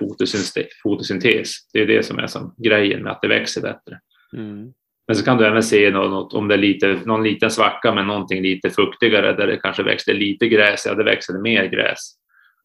[0.83, 1.51] fotosyntes.
[1.73, 3.99] Det är det som är som grejen med att det växer bättre.
[4.37, 4.73] Mm.
[5.07, 8.07] Men så kan du även se något, om det är lite, någon liten svacka med
[8.07, 11.99] någonting lite fuktigare där det kanske växte lite gräs, ja det växer mer gräs.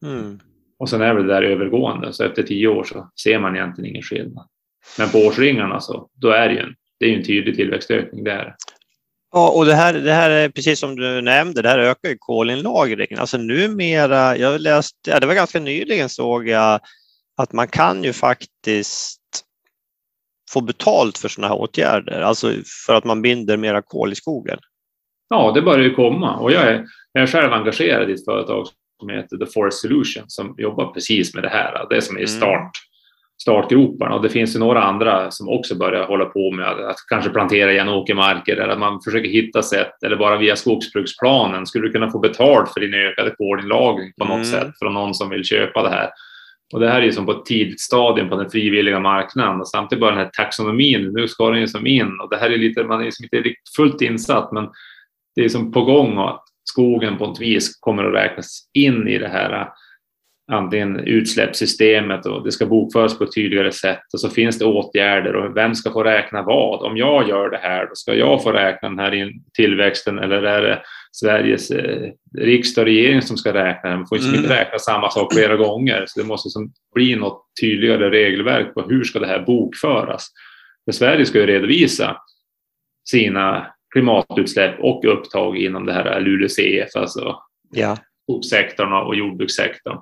[0.04, 0.38] Mm.
[0.78, 4.02] Och sen är det där övergående, så efter tio år så ser man egentligen ingen
[4.02, 4.46] skillnad.
[4.98, 8.24] Men på årsringarna så då är det ju en, det är en tydlig tillväxtökning.
[8.24, 8.54] där.
[9.32, 12.16] Ja, och det här, det här är precis som du nämnde, det här ökar ju
[12.18, 13.18] kolinlagringen.
[13.18, 16.80] Alltså numera, jag läste, ja, det var ganska nyligen såg jag
[17.36, 19.20] att man kan ju faktiskt
[20.50, 22.52] få betalt för sådana här åtgärder, alltså
[22.86, 24.58] för att man binder mera kol i skogen?
[25.28, 28.66] Ja, det börjar ju komma och jag är, jag är själv engagerad i ett företag
[29.00, 31.86] som heter The Forest Solution som jobbar precis med det här.
[31.90, 32.36] Det som är i mm.
[32.36, 32.70] start,
[33.42, 36.96] startgroparna och det finns ju några andra som också börjar hålla på med att, att
[37.08, 41.86] kanske plantera igen åkermarker eller att man försöker hitta sätt eller bara via skogsbruksplanen skulle
[41.86, 44.44] du kunna få betalt för din ökade kolinlagring på något mm.
[44.44, 46.10] sätt från någon som vill köpa det här.
[46.72, 49.68] Och det här är ju som på ett tidigt stadium på den frivilliga marknaden och
[49.68, 52.58] samtidigt bara den här taxonomin, nu ska den ju som in och det här är
[52.58, 54.68] lite, man är liksom inte riktigt fullt insatt men
[55.36, 59.18] det är som på gång att skogen på ett vis kommer att räknas in i
[59.18, 59.68] det här
[60.52, 65.36] antingen utsläppssystemet och det ska bokföras på ett tydligare sätt och så finns det åtgärder
[65.36, 66.82] och vem ska få räkna vad?
[66.82, 70.62] Om jag gör det här, då ska jag få räkna den här tillväxten eller är
[70.62, 73.98] det Sveriges eh, riksdag och regering som ska räkna den?
[73.98, 74.44] Man får liksom mm.
[74.44, 78.82] inte räkna samma sak flera gånger, så det måste som bli något tydligare regelverk på
[78.82, 80.28] hur ska det här bokföras?
[80.84, 82.16] För Sverige ska ju redovisa
[83.08, 87.36] sina klimatutsläpp och upptag inom det här LULUCF, alltså
[87.70, 87.96] Ja.
[88.22, 89.98] skogssektorn och jordbrukssektorn.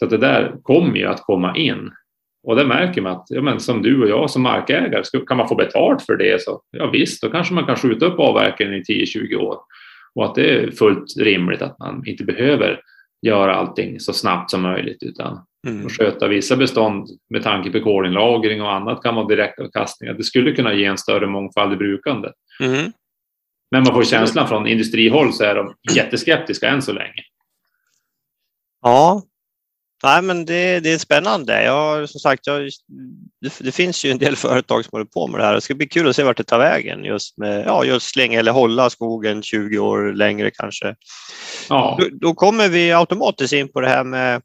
[0.00, 1.90] Så att det där kommer ju att komma in.
[2.42, 5.48] Och det märker man att ja, men som du och jag som markägare, kan man
[5.48, 8.82] få betalt för det så ja visst, då kanske man kan skjuta upp avverkningen i
[8.82, 9.58] 10-20 år.
[10.14, 12.80] Och att det är fullt rimligt att man inte behöver
[13.26, 15.86] göra allting så snabbt som möjligt utan Mm.
[15.86, 20.14] att sköta vissa bestånd med tanke på kolinlagring och annat kan vara direktavkastningar.
[20.14, 22.32] Det skulle kunna ge en större mångfald i brukandet.
[22.60, 22.92] Mm.
[23.70, 27.22] Men man får känslan från industrihåll så är de jätteskeptiska än så länge.
[28.82, 29.22] Ja,
[30.02, 31.64] Nej, men det, det är spännande.
[31.64, 32.70] Jag, som sagt, jag,
[33.40, 35.54] det, det, finns ju en del företag som håller på med det här.
[35.54, 38.38] Det ska bli kul att se vart det tar vägen just med ja, just slänga
[38.38, 40.94] eller hålla skogen 20 år längre kanske.
[41.68, 41.98] Ja.
[42.00, 44.42] Då, då kommer vi automatiskt in på det här med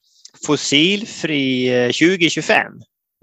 [0.47, 2.73] fossilfri 2025.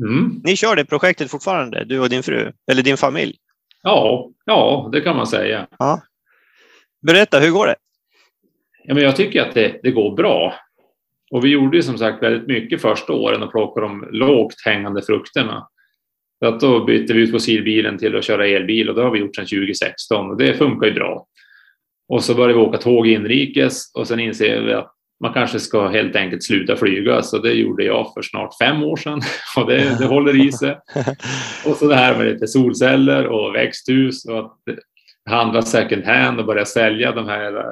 [0.03, 0.41] Mm.
[0.45, 3.37] Ni kör det projektet fortfarande, du och din fru eller din familj?
[3.83, 5.67] Ja, ja det kan man säga.
[5.79, 6.03] Ja.
[7.07, 7.77] Berätta, hur går det?
[8.85, 10.55] Ja, men jag tycker att det, det går bra.
[11.33, 15.03] Och vi gjorde ju som sagt väldigt mycket första åren och plockade de lågt hängande
[15.03, 15.69] frukterna.
[16.39, 19.19] Så att då bytte vi ut fossilbilen till att köra elbil och det har vi
[19.19, 21.27] gjort sedan 2016 och det funkar ju bra.
[22.09, 24.93] Och så började vi åka tåg inrikes och sen inser vi att
[25.23, 27.23] man kanske ska helt enkelt sluta flyga.
[27.23, 29.21] Så det gjorde jag för snart fem år sedan
[29.57, 30.79] och det, det håller i sig.
[31.67, 34.57] Och så det här med lite solceller och växthus och att
[35.31, 37.63] handla second hand och börja sälja de här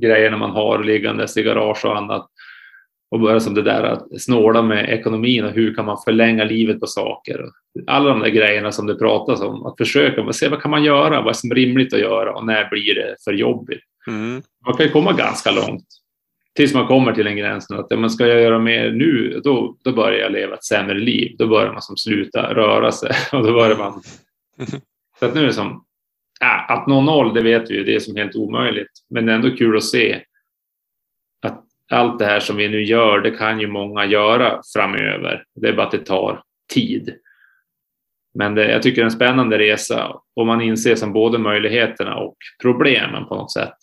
[0.00, 2.30] grejerna man har liggandes i garage och annat
[3.10, 6.80] och börja som det där att snåla med ekonomin och hur kan man förlänga livet
[6.80, 7.44] på saker.
[7.86, 11.20] Alla de där grejerna som det pratas om, att försöka se vad kan man göra,
[11.20, 13.84] vad är som rimligt att göra och när blir det för jobbigt.
[14.06, 14.42] Mm.
[14.66, 15.86] Man kan ju komma ganska långt
[16.56, 19.76] tills man kommer till en gräns att ja, men ska jag göra mer nu, då,
[19.84, 21.36] då börjar jag leva ett sämre liv.
[21.38, 24.02] Då börjar man som sluta röra sig och då börjar man.
[25.18, 25.84] Så att nu är det som
[26.42, 28.90] äh, att nå noll, det vet vi ju, det är som helt omöjligt.
[29.10, 30.20] Men det är ändå kul att se
[31.90, 35.44] allt det här som vi nu gör, det kan ju många göra framöver.
[35.54, 37.14] Det är bara att det tar tid.
[38.34, 42.16] Men det, jag tycker det är en spännande resa och man inser som både möjligheterna
[42.16, 43.74] och problemen på något sätt.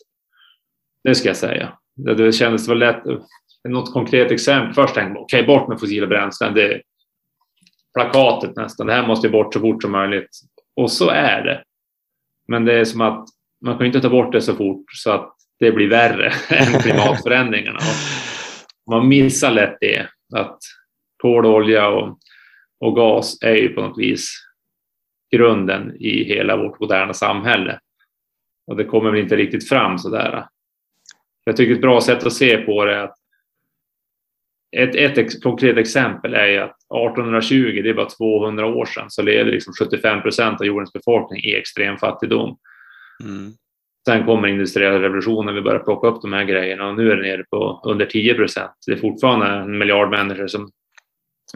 [1.04, 1.74] Det ska jag säga.
[1.96, 3.04] Det, det kändes väl lätt.
[3.70, 4.74] Något konkret exempel.
[4.74, 6.54] Först tänkte man okej, okay, bort med fossila bränslen.
[6.54, 6.82] Det
[7.94, 8.88] plakatet nästan.
[8.88, 10.30] Det här måste bort så fort som möjligt.
[10.76, 11.64] Och så är det.
[12.48, 13.28] Men det är som att
[13.66, 17.80] man kan inte ta bort det så fort så att det blir värre än klimatförändringarna.
[18.86, 20.60] Och man missar lätt det, att
[21.22, 22.20] kol, olja och,
[22.80, 24.44] och gas är ju på något vis
[25.36, 27.80] grunden i hela vårt moderna samhälle.
[28.68, 30.48] Och det kommer väl inte riktigt fram så där.
[31.44, 33.16] Jag tycker ett bra sätt att se på det är att
[34.78, 36.76] ett, ett konkret exempel är ju att
[37.10, 41.44] 1820, det är bara 200 år sedan, så levde liksom 75 procent av jordens befolkning
[41.44, 42.58] i extrem fattigdom.
[43.24, 43.54] Mm.
[44.08, 47.22] Sen kommer industriella revolutionen, vi börjar plocka upp de här grejerna och nu är det
[47.22, 48.72] nere på under 10 procent.
[48.86, 50.70] Det är fortfarande en miljard människor som,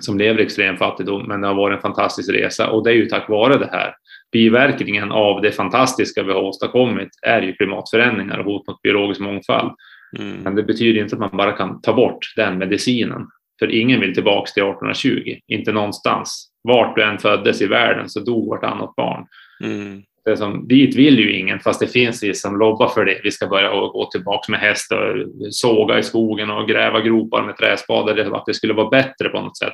[0.01, 2.95] som lever i extrem fattigdom, men det har varit en fantastisk resa och det är
[2.95, 3.93] ju tack vare det här.
[4.31, 9.71] Biverkningen av det fantastiska vi har åstadkommit är ju klimatförändringar och hot mot biologisk mångfald.
[10.19, 10.37] Mm.
[10.43, 13.27] Men det betyder inte att man bara kan ta bort den medicinen.
[13.59, 16.51] För ingen vill tillbaks till 1820, inte någonstans.
[16.63, 19.25] Vart du än föddes i världen så dog vartannat barn.
[19.63, 20.03] Mm.
[20.25, 23.21] Det som, dit vill ju ingen, fast det finns vi som lobbar för det.
[23.23, 27.57] Vi ska börja gå tillbaka med häst och såga i skogen och gräva gropar med
[27.57, 29.73] träspadar, att det skulle vara bättre på något sätt.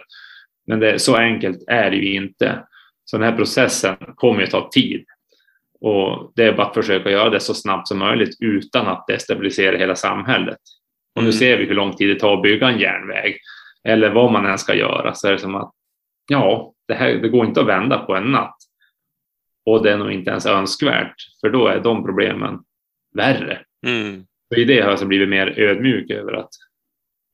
[0.67, 2.63] Men det, så enkelt är det ju inte.
[3.05, 5.05] Så den här processen kommer ju ta tid.
[5.81, 9.77] Och det är bara att försöka göra det så snabbt som möjligt utan att destabilisera
[9.77, 10.57] hela samhället.
[11.15, 13.37] Och nu ser vi hur lång tid det tar att bygga en järnväg
[13.87, 15.13] eller vad man än ska göra.
[15.13, 15.71] Så är det som att
[16.29, 18.56] ja, det, här, det går inte att vända på en natt.
[19.67, 22.59] Och det är nog inte ens önskvärt, för då är de problemen
[23.15, 23.59] värre.
[23.87, 24.25] Mm.
[24.51, 26.49] Och i det har jag blivit mer ödmjuk över att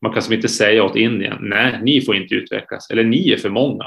[0.02, 3.38] man kan som inte säga åt Indien, nej, ni får inte utvecklas, eller ni är
[3.38, 3.86] för många.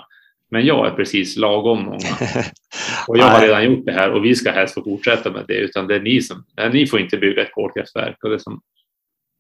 [0.50, 1.98] Men jag är precis lagom många.
[3.08, 5.58] Och jag har redan gjort det här och vi ska helst få fortsätta med det,
[5.58, 8.24] utan det är ni som, nej, ni får inte bygga ett kolkraftverk.
[8.24, 8.60] Och det, som,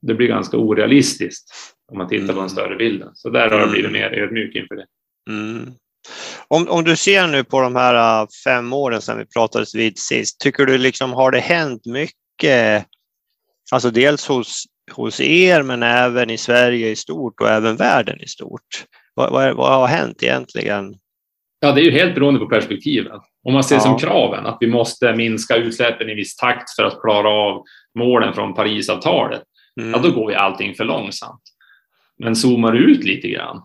[0.02, 1.50] det blir ganska orealistiskt
[1.92, 2.34] om man tittar mm.
[2.34, 3.10] på den större bilden.
[3.14, 4.86] Så där har jag blivit mer ödmjuk inför det.
[5.30, 5.72] Mm.
[6.48, 9.98] Om, om du ser nu på de här äh, fem åren sedan vi pratades vid
[9.98, 12.86] sist, tycker du liksom har det hänt mycket?
[13.72, 18.26] Alltså dels hos, hos er men även i Sverige i stort och även världen i
[18.26, 18.84] stort.
[19.14, 20.94] Vad, vad, vad har hänt egentligen?
[21.60, 23.20] Ja, det är ju helt beroende på perspektiven.
[23.44, 23.80] Om man ser ja.
[23.80, 27.64] som kraven att vi måste minska utsläppen i viss takt för att klara av
[27.98, 29.42] målen från Parisavtalet,
[29.80, 29.92] mm.
[29.92, 31.42] ja, då går ju allting för långsamt.
[32.18, 33.62] Men zoomar ut lite grann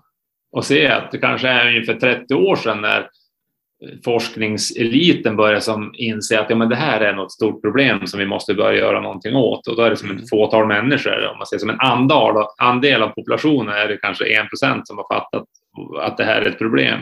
[0.51, 3.07] och se att det kanske är ungefär 30 år sedan när
[4.05, 8.25] forskningseliten börjar som inse att ja, men det här är något stort problem som vi
[8.25, 9.67] måste börja göra någonting åt.
[9.67, 13.03] Och då är det som ett fåtal människor, om man säger som en andel, andel
[13.03, 15.43] av populationen är det kanske en procent som har fattat
[16.01, 16.99] att det här är ett problem,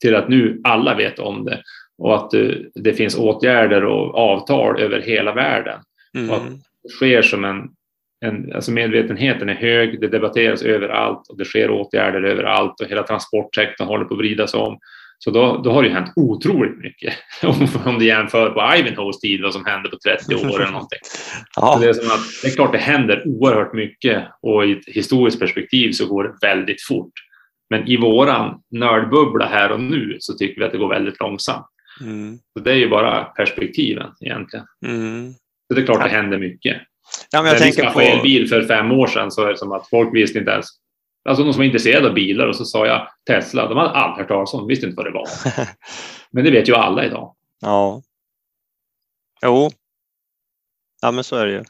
[0.00, 1.62] till att nu alla vet om det
[1.98, 2.30] och att
[2.74, 5.80] det finns åtgärder och avtal över hela världen.
[6.16, 6.30] Mm.
[6.30, 6.42] Och att
[6.82, 7.68] det sker som en,
[8.20, 13.02] en, alltså medvetenheten är hög, det debatteras överallt och det sker åtgärder överallt och hela
[13.02, 14.78] transportsektorn håller på att vridas om.
[15.18, 19.20] Så då, då har det ju hänt otroligt mycket om, om du jämför på Ivanhoes
[19.20, 20.98] tid vad som hände på 30 år eller någonting.
[21.56, 21.78] ja.
[21.80, 25.40] Det, är som att, det är klart det händer oerhört mycket och i ett historiskt
[25.40, 27.12] perspektiv så går det väldigt fort.
[27.70, 31.66] Men i våran nördbubbla här och nu så tycker vi att det går väldigt långsamt.
[32.00, 32.38] Mm.
[32.52, 34.66] Så det är ju bara perspektiven egentligen.
[34.86, 35.32] Mm.
[35.68, 36.82] Så det är klart det händer mycket.
[37.30, 39.72] Ja, men jag tänker vi på elbil för fem år sedan så är det som
[39.72, 40.66] att folk visste inte ens
[41.28, 43.68] Alltså de som var intresserade av bilar och så sa jag Tesla.
[43.68, 45.28] De hade aldrig hört talas om visste inte vad det var.
[46.30, 47.34] men det vet ju alla idag.
[47.60, 48.02] Ja.
[49.42, 49.70] Jo.
[51.02, 51.64] Ja, men så är det ju.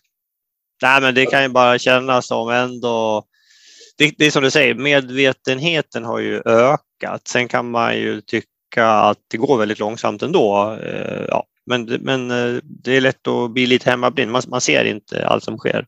[0.83, 3.25] Nej, men det kan ju bara kännas som ändå.
[3.99, 7.29] Det, det är som du säger, medvetenheten har ju ökat.
[7.29, 10.79] Sen kan man ju tycka att det går väldigt långsamt ändå.
[10.83, 14.33] Eh, ja, men, men eh, det är lätt att bli lite hemmablind.
[14.33, 15.87] Man, man ser inte allt som sker.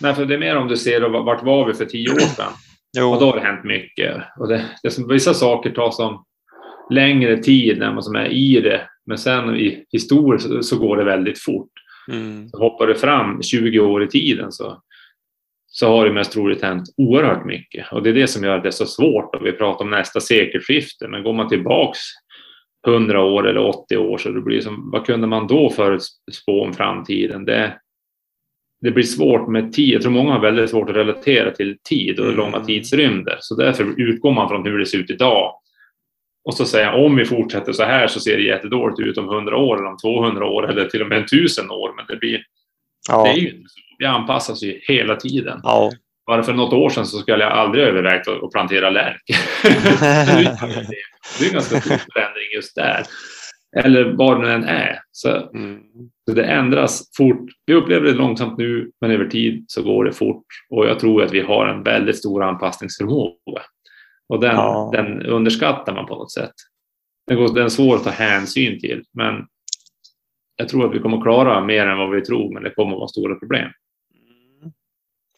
[0.00, 2.52] Nej, för det är mer om du ser vart var vi för tio år sedan?
[2.98, 3.12] Jo.
[3.12, 4.22] Och då har det hänt mycket.
[4.38, 6.24] Och det, det som, vissa saker tar som
[6.90, 8.88] längre tid när man som är i det.
[9.06, 11.70] Men sen i historiskt så, så går det väldigt fort.
[12.08, 12.48] Mm.
[12.48, 14.82] Så hoppar du fram 20 år i tiden så,
[15.66, 17.92] så har det mest troligt hänt oerhört mycket.
[17.92, 19.34] Och det är det som gör det så svårt.
[19.34, 21.08] Och vi pratar om nästa sekelskifte.
[21.08, 21.98] Men går man tillbaks
[22.86, 26.72] 100 år eller 80 år så det blir som, vad kunde man då förutspå om
[26.72, 27.44] framtiden?
[27.44, 27.78] Det,
[28.80, 29.94] det blir svårt med tid.
[29.94, 32.36] Jag tror många har väldigt svårt att relatera till tid och mm.
[32.36, 33.36] långa tidsrymder.
[33.40, 35.54] Så därför utgår man från hur det ser ut idag.
[36.44, 39.28] Och så säger jag om vi fortsätter så här så ser det jättedåligt ut om
[39.28, 41.92] 100 år eller om 200 år eller till och med 1000 år.
[41.96, 42.42] Men det blir...
[43.08, 43.24] Ja.
[43.24, 43.64] Det är ju
[43.98, 45.60] Vi anpassas ju hela tiden.
[45.62, 45.92] Ja.
[46.26, 49.22] Bara för något år sedan så skulle jag aldrig övervägt att plantera lärk.
[51.38, 53.06] det är en ganska stor förändring just där
[53.76, 55.00] eller vad det nu än är.
[55.12, 55.80] Så, mm.
[56.28, 57.50] så, det ändras fort.
[57.66, 60.46] Vi upplever det långsamt nu, men över tid så går det fort.
[60.70, 63.62] Och jag tror att vi har en väldigt stor anpassningsförmåga.
[64.28, 64.90] Och den, ja.
[64.94, 66.54] den underskattar man på något sätt.
[67.26, 69.46] Den, går, den är svår att ta hänsyn till, men
[70.56, 72.92] jag tror att vi kommer att klara mer än vad vi tror, men det kommer
[72.92, 73.70] att vara stora problem.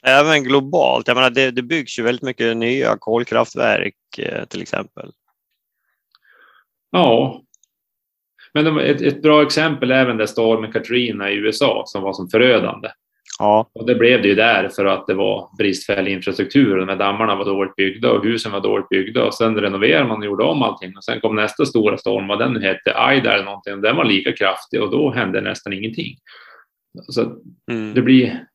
[0.07, 1.09] Även globalt.
[1.09, 5.11] Jag menar, det, det byggs ju väldigt mycket nya kolkraftverk eh, till exempel.
[6.91, 7.43] Ja,
[8.55, 12.29] men ett, ett bra exempel är även där stormen Katrina i USA som var som
[12.29, 12.89] förödande.
[13.39, 13.71] Ja.
[13.75, 16.77] Och det blev det ju där för att det var bristfällig infrastruktur.
[16.77, 20.19] De här dammarna var dåligt byggda och husen var dåligt byggda och sen renoverade man
[20.19, 20.97] och gjorde om allting.
[20.97, 23.97] Och sen kom nästa stora storm, vad den nu hette, Aida eller någonting, och den
[23.97, 26.17] var lika kraftig och då hände nästan ingenting.
[27.09, 27.23] Så
[27.71, 27.95] mm.
[27.95, 28.47] det blir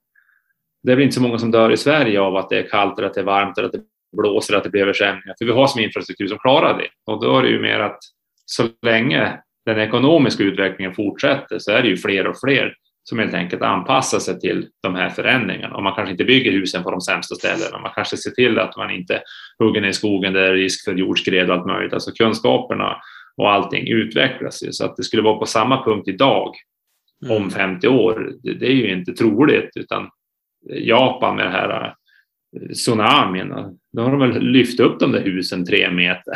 [0.83, 2.97] det är väl inte så många som dör i Sverige av att det är kallt
[2.97, 3.81] eller att det är varmt eller att det
[4.17, 5.35] blåser eller att det blir översvämningar.
[5.39, 6.87] För vi har som infrastruktur som klarar det.
[7.13, 7.99] Och då är det ju mer att
[8.45, 13.33] så länge den ekonomiska utvecklingen fortsätter så är det ju fler och fler som helt
[13.33, 15.75] enkelt anpassar sig till de här förändringarna.
[15.75, 17.79] Och man kanske inte bygger husen på de sämsta ställena.
[17.79, 19.21] Man kanske ser till att man inte
[19.59, 21.93] hugger ner skogen där det är risk för jordskred och allt möjligt.
[21.93, 22.97] Alltså kunskaperna
[23.37, 24.71] och allting utvecklas ju.
[24.71, 26.53] Så att det skulle vara på samma punkt idag
[27.29, 27.99] om 50 mm.
[27.99, 29.69] år, det, det är ju inte troligt.
[29.75, 30.09] Utan
[30.69, 31.93] Japan med det här
[32.73, 33.53] tsunamin.
[33.93, 36.33] Då har de väl lyft upp de där husen tre meter.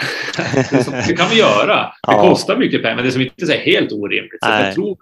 [1.08, 1.92] det kan vi göra.
[2.08, 4.44] Det kostar mycket pengar, men det är som inte är helt orimligt.
[4.44, 4.98] Så jag tror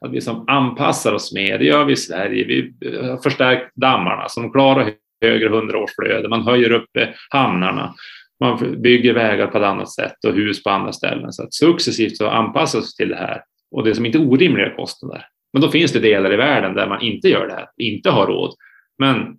[0.00, 2.44] att vi som anpassar oss mer, det gör vi i Sverige.
[2.44, 2.74] Vi
[3.08, 6.28] har förstärkt dammarna som klarar högre hundraårsflöde.
[6.28, 7.94] Man höjer upp eh, hamnarna.
[8.40, 11.32] Man bygger vägar på ett annat sätt och hus på andra ställen.
[11.32, 13.42] Så att successivt så anpassar oss till det här.
[13.70, 15.26] Och det är som inte orimliga kostnader.
[15.52, 18.26] Men då finns det delar i världen där man inte gör det här, inte har
[18.26, 18.54] råd.
[18.98, 19.36] Men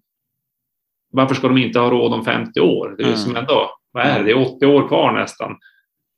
[1.11, 2.95] varför ska de inte ha råd om 50 år?
[2.97, 3.17] Det är mm.
[3.17, 4.25] som ändå, vad är det?
[4.25, 5.57] det är 80 år kvar nästan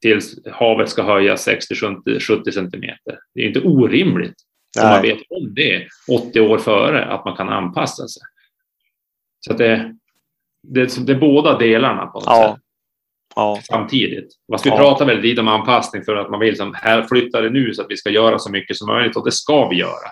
[0.02, 3.20] tills havet ska höjas 60-70 centimeter.
[3.34, 4.36] Det är inte orimligt
[4.84, 5.88] om man vet om det
[6.30, 8.22] 80 år före, att man kan anpassa sig.
[9.39, 9.96] Så det,
[10.64, 12.54] det, det är båda delarna på något ja.
[12.54, 12.64] sätt.
[13.36, 13.60] Ja.
[13.64, 14.28] Samtidigt.
[14.52, 14.78] Fast vi ja.
[14.78, 17.82] pratar väldigt lite om anpassning för att man vill som här flyttar det nu så
[17.82, 20.10] att vi ska göra så mycket som möjligt och det ska vi göra.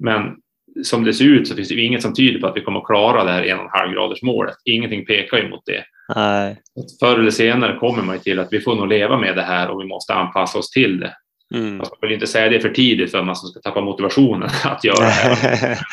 [0.00, 0.36] Men
[0.82, 2.86] som det ser ut så finns det inget som tyder på att vi kommer att
[2.86, 4.56] klara det här 1,5 graders målet.
[4.64, 5.84] Ingenting pekar ju mot det.
[6.14, 6.56] Nej.
[7.00, 9.80] Förr eller senare kommer man till att vi får nog leva med det här och
[9.80, 11.14] vi måste anpassa oss till det.
[11.54, 11.76] Mm.
[11.76, 15.04] Man vill inte säga det för tidigt för att man ska tappa motivationen att göra
[15.04, 15.78] det.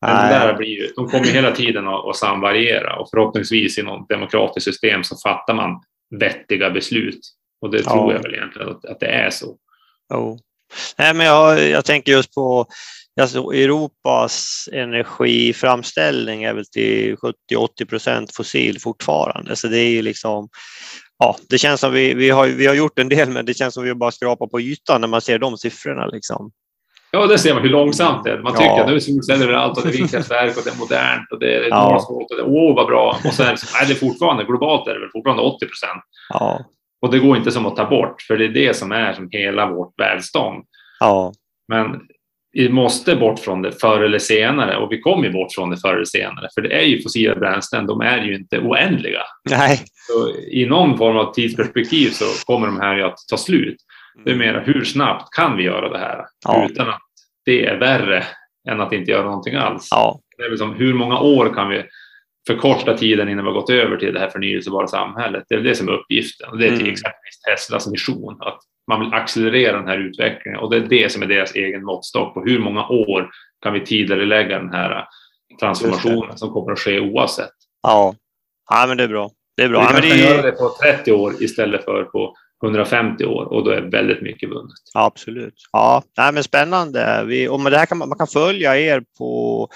[0.00, 3.82] Men det där blir ju, de kommer hela tiden att, att samvariera och förhoppningsvis i
[3.82, 5.80] något demokratiskt system så fattar man
[6.20, 7.20] vettiga beslut
[7.60, 9.56] Och det tror jag väl egentligen att, att det är så.
[10.14, 10.36] Oh.
[10.98, 12.66] Nej, men jag, jag tänker just på
[13.20, 17.16] alltså Europas energiframställning är väl till
[17.52, 19.56] 70-80 procent fossil fortfarande.
[19.56, 20.48] Så det är ju liksom,
[21.18, 23.74] ja, det känns som vi, vi, har, vi har gjort en del, men det känns
[23.74, 26.06] som vi bara skrapar på ytan när man ser de siffrorna.
[26.06, 26.50] Liksom.
[27.10, 28.38] Ja, det ser man hur långsamt det är.
[28.38, 28.80] Man tycker ja.
[28.80, 31.54] att nu är solceller överallt och det är vindkraftverk och det är modernt och det
[31.54, 32.06] är ja.
[32.08, 33.18] och det, åh vad bra.
[33.24, 33.46] Och sen
[33.82, 36.02] är det fortfarande, globalt är det väl fortfarande 80 procent.
[36.28, 36.64] Ja.
[37.00, 39.28] Och det går inte som att ta bort, för det är det som är som
[39.30, 40.64] hela vårt välstånd.
[41.00, 41.32] Ja.
[41.68, 42.00] Men
[42.54, 45.94] vi måste bort från det förr eller senare och vi kommer bort från det förr
[45.94, 46.48] eller senare.
[46.54, 49.22] För det är ju fossila bränslen, de är ju inte oändliga.
[49.50, 49.84] Nej.
[49.94, 53.76] Så I någon form av tidsperspektiv så kommer de här att ta slut.
[54.24, 56.68] Det är mer hur snabbt kan vi göra det här ja.
[56.70, 57.02] utan att
[57.44, 58.24] det är värre
[58.68, 59.88] än att inte göra någonting alls.
[59.90, 60.20] Ja.
[60.36, 61.84] Det är liksom, hur många år kan vi
[62.46, 65.44] förkorta tiden innan vi har gått över till det här förnyelsebara samhället?
[65.48, 66.92] Det är det som är uppgiften och det är till mm.
[66.92, 68.58] exempelvis Teslas mission att
[68.88, 72.34] man vill accelerera den här utvecklingen och det är det som är deras egen måttstock
[72.34, 73.30] på hur många år
[73.62, 75.04] kan vi tidigarelägga den här
[75.60, 77.52] transformationen som kommer att ske oavsett.
[77.82, 78.14] Ja,
[78.70, 79.30] ja men det är bra.
[79.56, 79.80] Det är bra.
[79.80, 80.16] Vi ja, kan det...
[80.16, 84.50] göra det på 30 år istället för på 150 år och då är väldigt mycket
[84.50, 84.72] vunnet.
[84.94, 85.54] Ja, absolut.
[85.72, 87.24] Ja, nej, men spännande.
[87.26, 89.68] Vi, och med det här kan man, man kan följa er på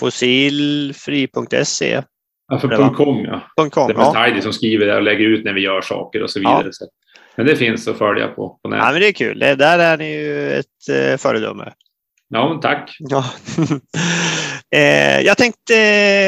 [0.00, 2.02] fossilfri.se.
[2.48, 3.40] Ja, för .com ja.
[3.70, 4.12] .com, det är ja.
[4.16, 6.70] Heidi som skriver det och lägger ut när vi gör saker och så vidare.
[6.80, 6.86] Ja.
[7.36, 8.84] Men det finns att följa på, på nätet.
[8.84, 9.38] Ja, men det är kul.
[9.38, 11.72] Det, där är ni ju ett eh, föredöme.
[12.28, 12.96] Ja, tack.
[12.98, 13.24] Ja.
[14.76, 15.74] eh, jag tänkte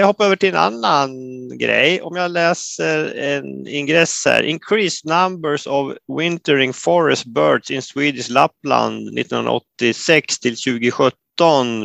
[0.05, 1.11] hoppa över till en annan
[1.59, 2.01] grej.
[2.03, 4.43] Om jag läser en ingress här.
[4.43, 11.13] Increased numbers of wintering forest birds in Swedish Lapland 1986 till 2017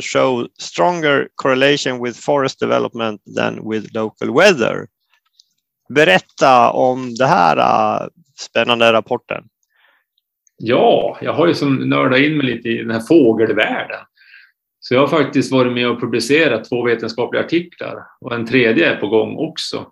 [0.02, 4.86] show stronger correlation with forest development than with local weather.
[5.94, 9.44] Berätta om det här uh, spännande rapporten.
[10.56, 14.00] Ja, jag har ju som nördat in mig lite i den här fågelvärlden.
[14.80, 18.96] Så jag har faktiskt varit med och publicerat två vetenskapliga artiklar och en tredje är
[18.96, 19.86] på gång också.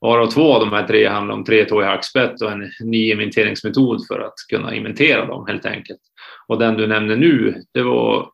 [0.00, 4.20] Varav två av de här tre handlar om tretåig hackspett och en ny inventeringsmetod för
[4.20, 6.00] att kunna inventera dem helt enkelt.
[6.46, 8.30] Och den du nämner nu, det var,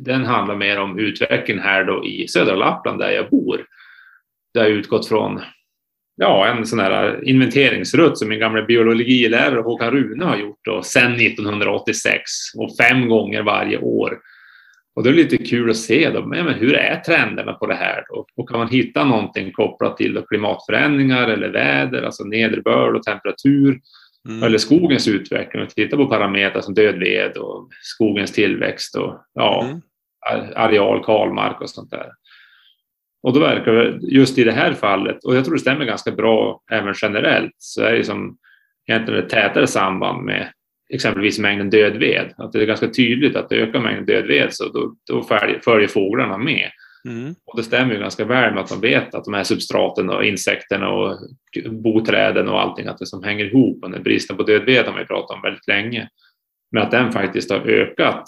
[0.00, 3.66] den handlar mer om utvecklingen här då i södra Lappland där jag bor.
[4.54, 5.40] Där jag utgått från
[6.20, 11.14] ja, en sån här inventeringsrutt som min gamla biologilärare Håkan Rune har gjort då, sedan
[11.14, 12.22] 1986
[12.56, 14.18] och fem gånger varje år.
[14.96, 18.04] Och det är lite kul att se då, men hur är trenderna på det här
[18.08, 18.26] då?
[18.36, 23.80] Och kan man hitta någonting kopplat till klimatförändringar eller väder, alltså nederbörd och temperatur
[24.28, 24.42] mm.
[24.42, 29.64] eller skogens utveckling och titta på parametrar som död ved och skogens tillväxt och ja,
[29.64, 29.80] mm.
[30.56, 32.10] areal, kalmark och sånt där.
[33.22, 36.10] Och då verkar det just i det här fallet, och jag tror det stämmer ganska
[36.10, 38.36] bra även generellt, så är det som
[38.88, 40.52] egentligen ett tätare samband med
[40.94, 42.34] exempelvis mängden död ved.
[42.36, 45.88] Att det är ganska tydligt att ökar mängden död ved så då, då följer, följer
[45.88, 46.70] fåglarna med.
[47.08, 47.34] Mm.
[47.46, 50.24] Och det stämmer ju ganska väl med att man vet att de här substraten och
[50.24, 51.18] insekterna och
[51.70, 53.84] boträden och allting, att det som hänger ihop.
[53.84, 56.08] Och bristen på död ved har man ju pratat om väldigt länge.
[56.72, 58.24] Men att den faktiskt har ökat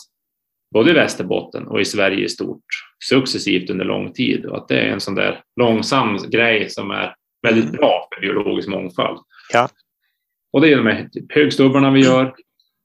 [0.73, 2.65] både i Västerbotten och i Sverige i stort
[3.05, 7.15] successivt under lång tid och att det är en sån där långsam grej som är
[7.43, 7.77] väldigt mm.
[7.77, 9.19] bra för biologisk mångfald.
[9.53, 9.69] Ja.
[10.53, 12.35] Och det är de högstubbarna vi gör,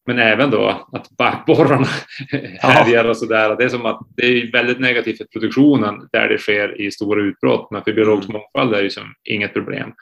[0.06, 1.88] men även då att barkborrarna
[2.60, 3.56] härjar och sådär.
[3.56, 7.22] Det är som att det är väldigt negativt för produktionen där det sker i stora
[7.22, 8.42] utbrott, men för biologisk mm.
[8.42, 9.94] mångfald är det som inget problem.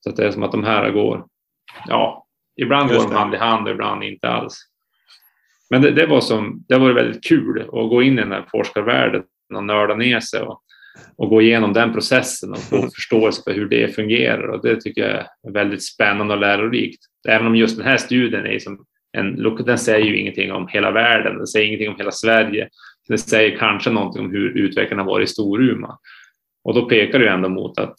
[0.00, 1.26] Så det är som att de här går,
[1.86, 2.26] ja,
[2.60, 4.67] ibland går de hand i hand och ibland inte alls.
[5.70, 8.46] Men det, det, var som, det var väldigt kul att gå in i den här
[8.50, 9.22] forskarvärlden
[9.54, 10.62] och nörda ner sig och,
[11.16, 12.90] och gå igenom den processen och få mm.
[12.90, 14.48] förståelse för hur det fungerar.
[14.48, 17.00] Och det tycker jag är väldigt spännande och lärorikt.
[17.28, 20.90] Även om just den här studien är som en, den säger ju ingenting om hela
[20.90, 22.68] världen, den säger ingenting om hela Sverige.
[23.08, 25.96] Den säger kanske någonting om hur utvecklingen har varit i Storuman.
[26.64, 27.94] Och då pekar det ändå mot att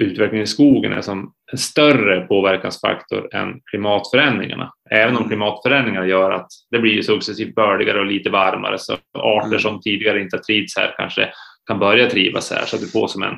[0.00, 4.72] utvecklingen i skogen är som en större påverkansfaktor än klimatförändringarna.
[4.90, 5.28] Även om mm.
[5.28, 9.58] klimatförändringarna gör att det blir successivt bördigare och lite varmare så arter mm.
[9.58, 11.28] som tidigare inte trivts här kanske
[11.66, 13.34] kan börja trivas här så att du får som en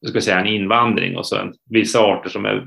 [0.00, 2.66] jag ska säga, en invandring och så en, vissa arter som är,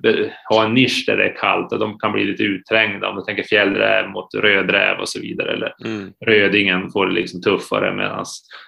[0.49, 3.21] har en nisch där det är kallt och de kan bli lite utträngda om du
[3.21, 5.53] tänker fjällräv mot rödräv och så vidare.
[5.53, 6.13] Eller mm.
[6.25, 8.25] rödingen får det liksom tuffare medan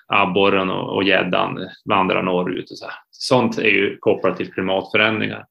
[0.07, 1.59] abborren och gäddan
[1.89, 2.72] vandrar norrut.
[2.72, 2.88] Och så.
[3.11, 5.45] Sånt är ju kopplat till klimatförändringar.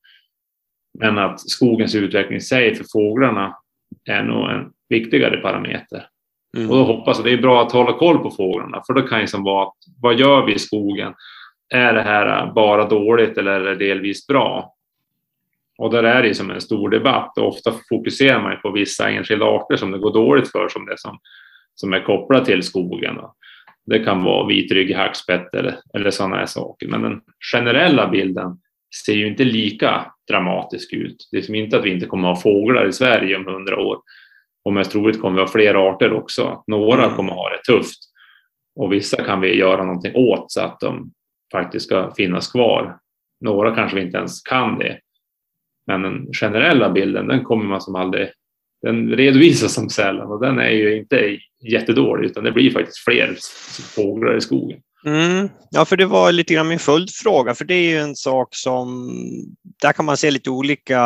[0.99, 3.57] Men att skogens utveckling i sig för fåglarna
[4.11, 6.07] är nog en viktigare parameter.
[6.57, 6.71] Mm.
[6.71, 9.21] Och då hoppas jag det är bra att hålla koll på fåglarna för då kan
[9.21, 11.15] det som vara vad gör vi i skogen?
[11.69, 14.75] Är det här bara dåligt eller är det delvis bra?
[15.79, 19.45] Och där är det som en stor debatt och ofta fokuserar man på vissa enskilda
[19.45, 21.19] arter som det går dåligt för som det som,
[21.75, 23.19] som är kopplat till skogen.
[23.87, 26.89] Det kan vara vitryggig hackspett eller, eller sådana här saker.
[26.89, 27.21] Men den
[27.53, 28.59] generella bilden
[29.05, 31.29] ser ju inte lika dramatisk ut.
[31.33, 33.79] Det är som inte att vi inte kommer att ha fåglar i Sverige om hundra
[33.79, 33.99] år.
[34.65, 36.65] Och mest troligt kommer vi ha fler arter också.
[36.67, 37.17] Några mm.
[37.17, 37.99] kommer att ha det tufft.
[38.77, 41.12] Och vissa kan vi göra någonting åt så att de
[41.55, 42.99] faktiskt ska finnas kvar.
[43.41, 44.99] Några kanske inte ens kan det.
[45.87, 48.29] Men den generella bilden, den kommer man som aldrig
[48.83, 51.39] den redovisas som sällan och den är ju inte
[51.73, 53.37] jättedålig utan det blir faktiskt fler
[53.95, 54.81] fåglar i skogen.
[55.07, 55.49] Mm.
[55.71, 59.11] Ja, för det var lite grann min följdfråga, för det är ju en sak som,
[59.83, 61.03] där kan man se lite olika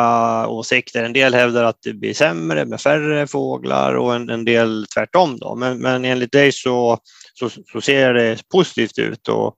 [0.47, 1.03] åsikter.
[1.03, 5.37] En del hävdar att det blir sämre med färre fåglar och en, en del tvärtom.
[5.37, 5.55] Då.
[5.55, 6.97] Men, men enligt dig så,
[7.33, 9.55] så, så, ser det positivt ut och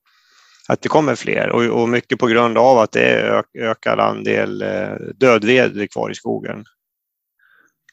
[0.72, 4.61] att det kommer fler och, och mycket på grund av att det är ökad andel
[4.61, 6.63] eh, dödved kvar i skogen.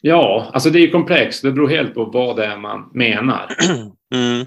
[0.00, 1.42] Ja, alltså det är komplext.
[1.42, 3.46] Det beror helt på vad det är man menar.
[4.14, 4.46] Mm.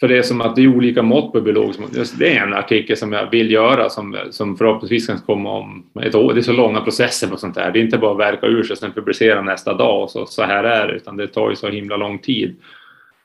[0.00, 1.80] För det är som att det är olika mått på biologisk
[2.18, 6.14] Det är en artikel som jag vill göra som, som förhoppningsvis kan komma om ett
[6.14, 6.34] år.
[6.34, 7.72] Det är så långa processer på sånt där.
[7.72, 10.26] Det är inte bara att verka ur sig och sen publicera nästa dag och så,
[10.26, 12.56] så här är det, utan det tar ju så himla lång tid.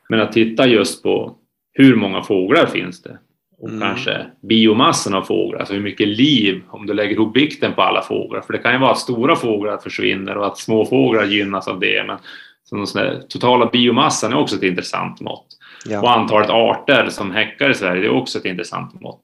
[0.09, 1.36] Men att titta just på
[1.73, 3.17] hur många fåglar finns det?
[3.64, 3.82] Och mm.
[3.82, 8.01] kanske biomassan av fåglar, alltså hur mycket liv, om du lägger ihop vikten på alla
[8.01, 8.41] fåglar.
[8.41, 11.80] För det kan ju vara att stora fåglar försvinner och att små fåglar gynnas av
[11.80, 12.03] det.
[12.07, 12.18] Men
[12.88, 15.45] så totala biomassan är också ett intressant mått.
[15.86, 16.01] Ja.
[16.01, 19.22] Och antalet arter som häckar i Sverige är också ett intressant mått.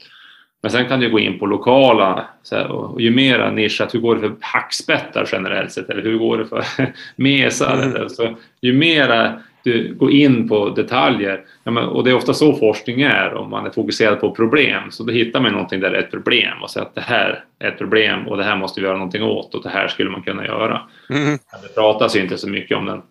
[0.62, 4.16] Men sen kan du gå in på lokala, här, och ju mera nischat, hur går
[4.16, 6.66] det för hackspettar generellt sett, eller hur går det för
[7.16, 7.74] mesar?
[7.74, 7.96] Mm.
[7.96, 12.34] Eller, så, ju mera du går in på detaljer, ja, men, och det är ofta
[12.34, 15.92] så forskning är, om man är fokuserad på problem, så då hittar man någonting där
[15.92, 18.58] det är ett problem och säger att det här är ett problem och det här
[18.58, 20.82] måste vi göra någonting åt och det här skulle man kunna göra.
[21.10, 21.38] Mm.
[21.64, 23.02] Det pratas ju inte så mycket om den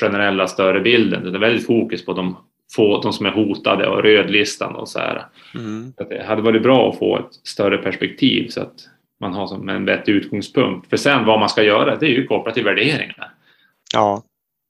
[0.00, 2.36] generella större bilden, det är väldigt fokus på de
[2.76, 5.26] få de som är hotade och rödlistan och så här.
[5.54, 5.92] Mm.
[5.98, 8.74] Så det hade varit bra att få ett större perspektiv så att
[9.20, 10.90] man har som en vettig utgångspunkt.
[10.90, 13.32] För sen vad man ska göra, det är ju kopplat till värderingar.
[13.94, 14.22] Ja.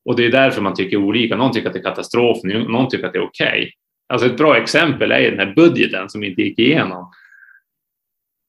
[0.04, 1.36] Och det är därför man tycker olika.
[1.36, 3.48] Någon tycker att det är katastrof, någon tycker att det är okej.
[3.48, 3.70] Okay.
[4.08, 7.12] Alltså ett bra exempel är den här budgeten som inte gick igenom.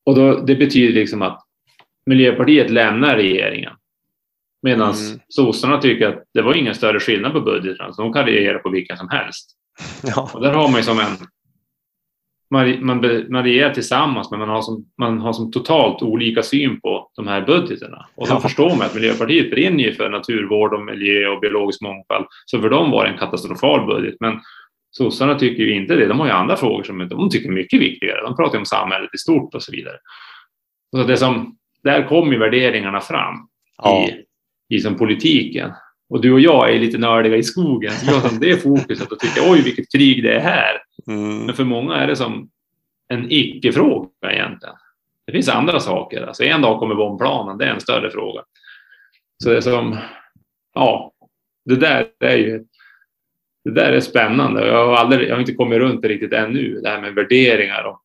[0.05, 1.39] Och då, det betyder liksom att
[2.05, 3.73] Miljöpartiet lämnar regeringen
[4.63, 5.19] Medan mm.
[5.27, 8.69] sossarna tycker att det var ingen större skillnad på budgeten, så de kan regera på
[8.69, 9.51] vilken som helst.
[10.03, 10.29] Ja.
[10.33, 11.17] Och där har man ju som en...
[12.51, 12.85] Man,
[13.29, 17.27] man, regerar tillsammans, men man har, som, man har som totalt olika syn på de
[17.27, 18.05] här budgeterna.
[18.15, 18.39] Och då ja.
[18.39, 22.25] förstår man att Miljöpartiet brinner ju för naturvård och miljö och biologisk mångfald.
[22.45, 24.15] Så för dem var det en katastrofal budget.
[24.19, 24.39] Men
[24.91, 26.07] sossarna tycker ju inte det.
[26.07, 28.21] De har ju andra frågor som de tycker är mycket viktigare.
[28.21, 29.97] De pratar om samhället i stort och så vidare.
[30.95, 33.35] Så det som, där kommer ju värderingarna fram
[33.83, 34.07] ja.
[34.07, 34.23] i
[34.69, 35.71] i som politiken.
[36.09, 39.19] Och du och jag är lite nördiga i skogen, så vi har det fokuset och
[39.19, 40.77] tycker oj vilket krig det är här.
[41.07, 41.45] Mm.
[41.45, 42.49] Men för många är det som
[43.07, 44.75] en icke-fråga egentligen.
[45.25, 46.21] Det finns andra saker.
[46.21, 48.41] Alltså en dag kommer bombplanen, det är en större fråga.
[49.43, 49.97] Så det är som,
[50.73, 51.11] ja,
[51.65, 52.65] det där är ju
[53.63, 54.67] det där är spännande.
[54.67, 57.83] Jag har, aldrig, jag har inte kommit runt det riktigt ännu, det här med värderingar
[57.83, 58.01] och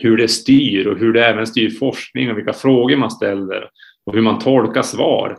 [0.00, 3.70] hur det styr och hur det även styr forskning och vilka frågor man ställer
[4.06, 5.38] och hur man tolkar svar.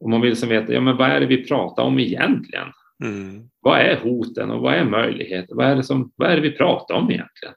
[0.00, 2.68] Och man vill som veta, ja men vad är det vi pratar om egentligen?
[3.04, 3.48] Mm.
[3.68, 5.56] Vad är hoten och vad är möjligheten?
[5.56, 7.54] Vad är det, som, vad är det vi pratar om egentligen?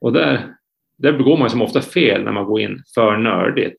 [0.00, 0.54] Och där,
[0.98, 3.76] där begår man som ofta fel när man går in för nördigt.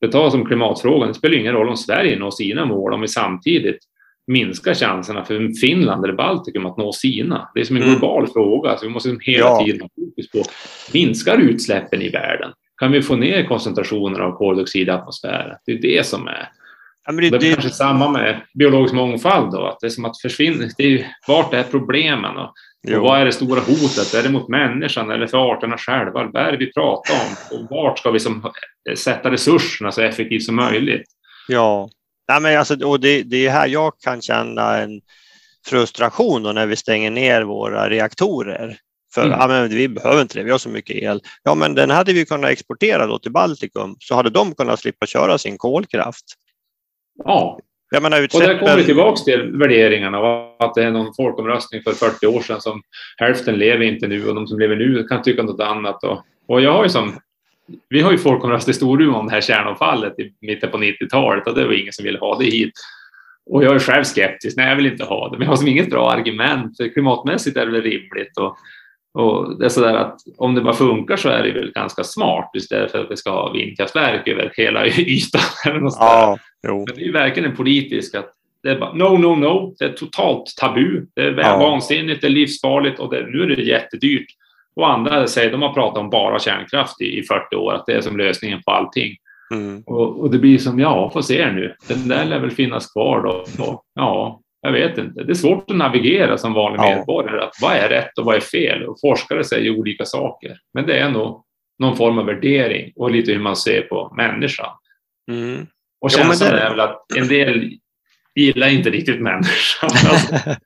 [0.00, 3.08] Det tar som klimatfrågan, det spelar ingen roll om Sverige når sina mål om vi
[3.08, 3.78] samtidigt
[4.26, 7.50] minskar chanserna för Finland eller Baltikum att nå sina.
[7.54, 7.94] Det är som en mm.
[7.94, 9.64] global fråga, så vi måste hela ja.
[9.64, 10.42] tiden ha fokus på
[10.94, 12.52] minskar utsläppen i världen?
[12.76, 15.56] Kan vi få ner koncentrationer av koldioxid i atmosfären?
[15.66, 16.48] Det är det som är
[17.06, 20.20] Ja, det, det är kanske samma med biologisk mångfald då, att det är som att
[20.20, 20.68] försvinna.
[20.76, 22.52] Det är, vart är problemen och,
[22.96, 24.14] och vad är det stora hotet?
[24.14, 26.30] Är det mot människan eller för arterna själva?
[26.32, 27.58] Vad är det vi pratar om?
[27.58, 28.52] Och vart ska vi som,
[28.96, 31.04] sätta resurserna så effektivt som möjligt?
[31.48, 31.90] Ja,
[32.30, 35.00] Nej, men alltså, och det, det är här jag kan känna en
[35.66, 38.78] frustration då när vi stänger ner våra reaktorer.
[39.14, 39.38] För mm.
[39.40, 41.22] ja, men vi behöver inte det, vi har så mycket el.
[41.42, 45.06] Ja, men den hade vi kunnat exportera då till Baltikum så hade de kunnat slippa
[45.06, 46.24] köra sin kolkraft.
[47.24, 47.58] Ja.
[47.90, 48.50] Jag menar, utsläppen...
[48.50, 52.26] Och där kommer vi tillbaka till värderingarna och att det är någon folkomröstning för 40
[52.26, 52.82] år sedan som
[53.16, 56.04] hälften lever inte nu och de som lever nu kan tycka något annat.
[56.04, 57.18] Och, och jag har ju som,
[57.88, 61.54] vi har ju folkomröstat i Storuman om det här kärnavfallet i mitten på 90-talet och
[61.54, 62.72] det var ingen som ville ha det hit.
[63.50, 65.68] Och jag är själv skeptisk, nej jag vill inte ha det, men jag har som
[65.68, 66.76] inget bra argument.
[66.92, 68.56] Klimatmässigt är det väl rimligt och
[69.14, 72.50] Och det är sådär att om det bara funkar så är det väl ganska smart
[72.56, 75.40] istället för att vi ska ha vindkraftverk över hela ytan.
[75.66, 76.84] Eller något ja, jo.
[76.88, 78.30] Men det är verkligen en politisk att
[78.62, 79.74] det är bara no, no, no.
[79.78, 81.06] Det är totalt tabu.
[81.14, 81.58] Det är Ja.
[81.58, 84.26] vansinnigt, det är livsfarligt och det, nu är det jättedyrt.
[84.76, 87.92] Och andra säger, de har pratat om bara kärnkraft i, i 40 år, att det
[87.92, 89.16] är som lösningen på allting.
[89.54, 89.82] Mm.
[89.86, 91.74] Och, och det blir som, ja, får se nu.
[91.88, 93.64] Den där lär väl finnas kvar då.
[93.64, 95.22] Och, ja, jag vet inte.
[95.24, 96.96] Det är svårt att navigera som vanlig Ja.
[96.96, 97.40] medborgare.
[97.44, 98.82] Att vad är rätt och vad är fel?
[98.82, 100.58] Och forskare säger olika saker.
[100.74, 101.44] Men det är nog
[101.78, 104.70] någon form av värdering och lite hur man ser på människan.
[105.30, 105.60] Mm.
[106.00, 107.70] Och Ja, känslan det- är väl att en del
[108.34, 109.90] gillar inte riktigt människan.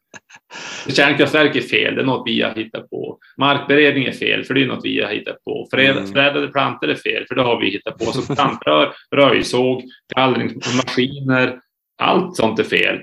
[0.87, 3.19] Alltså, kärnkraftverk är fel, det är något vi har hittat på.
[3.39, 5.69] Markberedning är fel, för det är något vi har hittat på.
[5.71, 6.07] Fred, Mm.
[6.13, 8.05] Förädlade plantor är fel, för det har vi hittat på.
[8.05, 9.83] Så plantrör, röjsåg,
[10.17, 11.59] gallringsmaskiner,
[12.03, 12.99] allt sånt är fel.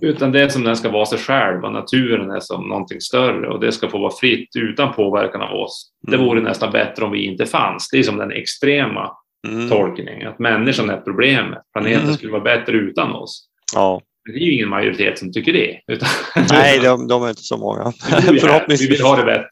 [0.00, 3.48] Utan det är som den ska vara sig själv och naturen är som någonting större
[3.48, 5.90] och det ska få vara fritt utan påverkan av oss.
[6.06, 6.26] Det Mm.
[6.26, 7.88] vore nästan bättre om vi inte fanns.
[7.92, 9.10] Det är som den extrema
[9.48, 9.68] Mm.
[9.70, 11.58] tolkning, att människan är problemet.
[11.72, 12.14] Planeten Mm.
[12.14, 13.48] skulle vara bättre utan oss.
[13.74, 14.00] Ja.
[14.24, 15.80] Men det är ju ingen majoritet som tycker det.
[15.92, 16.08] Utan
[16.50, 17.92] Nej, de, de är inte så många.
[18.10, 18.90] vi, här, vi Förhoppningsvis.
[18.90, 19.48] vill ha det bättre.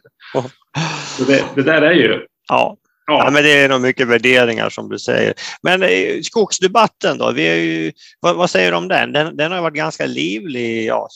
[1.18, 2.20] Så det, det där är ju...
[2.48, 2.76] Ja.
[3.07, 5.34] Ja, Ja, men det är nog mycket värderingar som du säger.
[5.62, 7.32] Men eh, skogsdebatten då?
[7.32, 9.12] Vi är ju, vad, vad säger du om den?
[9.12, 9.36] den?
[9.36, 11.09] Den har varit ganska livlig ja,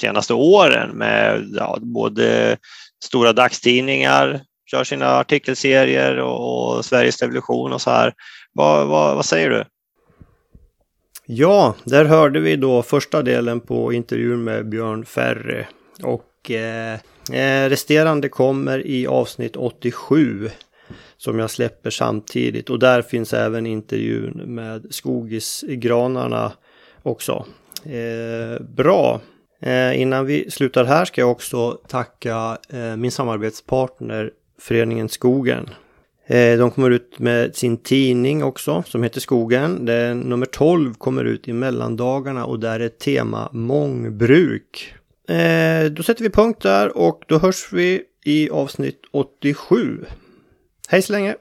[0.00, 2.56] senaste åren med ja, både
[3.04, 8.14] stora dagstidningar, kör sina artikelserier och, och Sveriges Television och så här.
[8.52, 9.64] Vad, vad, vad säger du?
[11.26, 15.66] Ja, där hörde vi då första delen på intervjun med Björn Ferre.
[16.02, 16.98] Och eh,
[17.32, 20.50] eh, resterande kommer i avsnitt 87
[21.18, 22.70] som jag släpper samtidigt.
[22.70, 26.52] Och där finns även intervjun med Skogisgranarna
[27.02, 27.46] också.
[27.84, 29.20] Eh, bra!
[29.62, 35.68] Eh, innan vi slutar här ska jag också tacka eh, min samarbetspartner Föreningen Skogen.
[36.26, 39.84] Eh, de kommer ut med sin tidning också som heter Skogen.
[39.84, 44.94] Den, nummer 12 kommer ut i mellandagarna och där är tema mångbruk.
[45.28, 50.04] Eh, då sätter vi punkt där och då hörs vi i avsnitt 87.
[50.90, 51.36] Hej så länge!